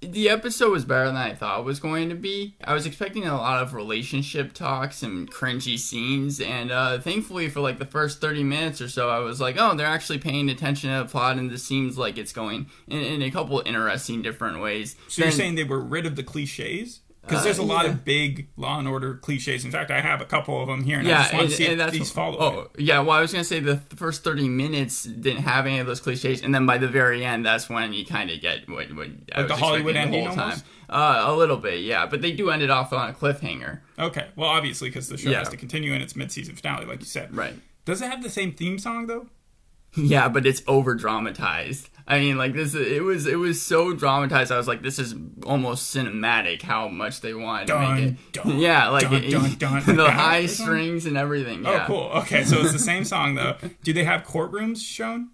The 0.00 0.28
episode 0.28 0.72
was 0.72 0.84
better 0.84 1.06
than 1.06 1.16
I 1.16 1.34
thought 1.34 1.60
it 1.60 1.64
was 1.64 1.80
going 1.80 2.08
to 2.10 2.14
be. 2.14 2.56
I 2.62 2.74
was 2.74 2.86
expecting 2.86 3.26
a 3.26 3.36
lot 3.36 3.62
of 3.62 3.74
relationship 3.74 4.52
talks 4.52 5.02
and 5.02 5.30
cringy 5.30 5.78
scenes, 5.78 6.40
and 6.40 6.70
uh, 6.70 6.98
thankfully, 6.98 7.48
for 7.48 7.60
like 7.60 7.78
the 7.78 7.86
first 7.86 8.20
30 8.20 8.44
minutes 8.44 8.80
or 8.80 8.88
so, 8.88 9.08
I 9.08 9.18
was 9.18 9.40
like, 9.40 9.56
oh, 9.58 9.74
they're 9.74 9.86
actually 9.86 10.18
paying 10.18 10.48
attention 10.50 10.90
to 10.90 11.04
the 11.04 11.10
plot, 11.10 11.38
and 11.38 11.50
this 11.50 11.64
seems 11.64 11.96
like 11.96 12.18
it's 12.18 12.32
going 12.32 12.66
in, 12.88 12.98
in 12.98 13.22
a 13.22 13.30
couple 13.30 13.62
interesting 13.64 14.22
different 14.22 14.60
ways. 14.60 14.96
So 15.08 15.22
you're 15.22 15.32
saying 15.32 15.54
they 15.54 15.64
were 15.64 15.80
rid 15.80 16.06
of 16.06 16.16
the 16.16 16.22
cliches? 16.22 17.00
Because 17.26 17.40
Uh, 17.40 17.44
there's 17.44 17.58
a 17.58 17.62
lot 17.62 17.84
yeah. 17.84 17.90
of 17.92 18.04
big 18.04 18.48
Law 18.56 18.78
and 18.78 18.86
Order 18.86 19.14
cliches. 19.16 19.64
In 19.64 19.70
fact, 19.72 19.90
I 19.90 20.00
have 20.00 20.20
a 20.20 20.24
couple 20.24 20.60
of 20.60 20.68
them 20.68 20.84
here, 20.84 20.98
and 21.00 21.08
I 21.08 21.10
just 21.22 21.32
want 21.32 21.42
and, 21.44 21.50
to 21.50 21.56
see 21.56 21.66
and 21.66 21.80
if 21.80 21.90
these 21.90 22.10
follow. 22.10 22.38
Oh, 22.38 22.60
it. 22.74 22.80
yeah. 22.80 23.00
Well, 23.00 23.10
I 23.16 23.20
was 23.20 23.32
gonna 23.32 23.44
say 23.44 23.58
the 23.60 23.76
th- 23.76 23.98
first 23.98 24.22
thirty 24.22 24.48
minutes 24.48 25.02
didn't 25.04 25.42
have 25.42 25.66
any 25.66 25.78
of 25.80 25.86
those 25.86 26.00
cliches, 26.00 26.42
and 26.42 26.54
then 26.54 26.66
by 26.66 26.78
the 26.78 26.88
very 26.88 27.24
end, 27.24 27.44
that's 27.44 27.68
when 27.68 27.92
you 27.92 28.06
kind 28.06 28.30
of 28.30 28.40
get 28.40 28.68
what, 28.68 28.94
what 28.94 29.08
I 29.34 29.40
Like 29.40 29.48
the 29.48 29.54
was 29.54 29.60
Hollywood 29.60 29.96
expecting 29.96 30.12
the 30.12 30.18
ending 30.18 30.38
whole 30.38 30.50
time. 30.52 30.62
Uh, 30.88 31.24
a 31.26 31.34
little 31.34 31.56
bit, 31.56 31.80
yeah. 31.80 32.06
But 32.06 32.22
they 32.22 32.30
do 32.32 32.50
end 32.50 32.62
it 32.62 32.70
off 32.70 32.92
on 32.92 33.10
a 33.10 33.12
cliffhanger, 33.12 33.80
Okay, 33.98 34.28
well, 34.36 34.48
obviously, 34.48 34.88
because 34.88 35.08
the 35.08 35.16
show 35.18 35.30
Yeah. 35.30 35.38
has 35.38 35.48
to 35.48 35.56
continue 35.56 35.92
in 35.94 36.00
its 36.00 36.14
mid-season 36.14 36.54
finale, 36.54 36.84
like 36.86 37.00
you 37.00 37.06
said. 37.06 37.34
right? 37.36 37.54
Does 37.84 38.00
it 38.02 38.08
have 38.10 38.22
the 38.22 38.30
same 38.30 38.52
theme 38.52 38.78
song 38.78 39.06
though? 39.08 39.26
Yeah, 39.96 40.28
but 40.28 40.46
it's 40.46 40.62
over 40.68 40.94
dramatized. 40.94 41.88
I 42.08 42.20
mean, 42.20 42.38
like 42.38 42.52
this, 42.54 42.74
it 42.74 43.02
was 43.02 43.26
it 43.26 43.34
was 43.38 43.60
so 43.60 43.92
dramatized. 43.92 44.52
I 44.52 44.56
was 44.56 44.68
like, 44.68 44.80
this 44.82 44.98
is 45.00 45.14
almost 45.44 45.94
cinematic. 45.94 46.62
How 46.62 46.86
much 46.88 47.20
they 47.20 47.34
wanted 47.34 47.66
to 47.66 47.78
make 47.80 47.98
it. 48.04 48.32
Dun, 48.32 48.48
dun, 48.50 48.58
yeah, 48.60 48.88
like 48.88 49.02
dun, 49.10 49.14
it- 49.14 49.30
dun, 49.30 49.54
dun. 49.84 49.96
the 49.96 50.04
Like 50.04 50.12
high 50.12 50.46
strings 50.46 51.06
and 51.06 51.16
everything. 51.16 51.66
Oh, 51.66 51.72
Yeah. 51.72 51.86
cool. 51.86 52.10
Okay, 52.22 52.44
so 52.44 52.60
it's 52.60 52.72
the 52.72 52.78
same 52.78 53.04
song 53.14 53.34
though. 53.34 53.56
Do 53.82 53.92
they 53.92 54.04
have 54.04 54.22
courtrooms 54.22 54.80
shown? 54.84 55.30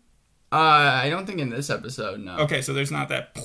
Uh, 0.50 0.56
I 1.02 1.08
don't 1.10 1.26
think 1.26 1.40
in 1.40 1.50
this 1.50 1.70
episode, 1.70 2.20
no. 2.20 2.36
Okay, 2.38 2.60
so 2.62 2.72
there's 2.72 2.90
not 2.92 3.08
that. 3.10 3.36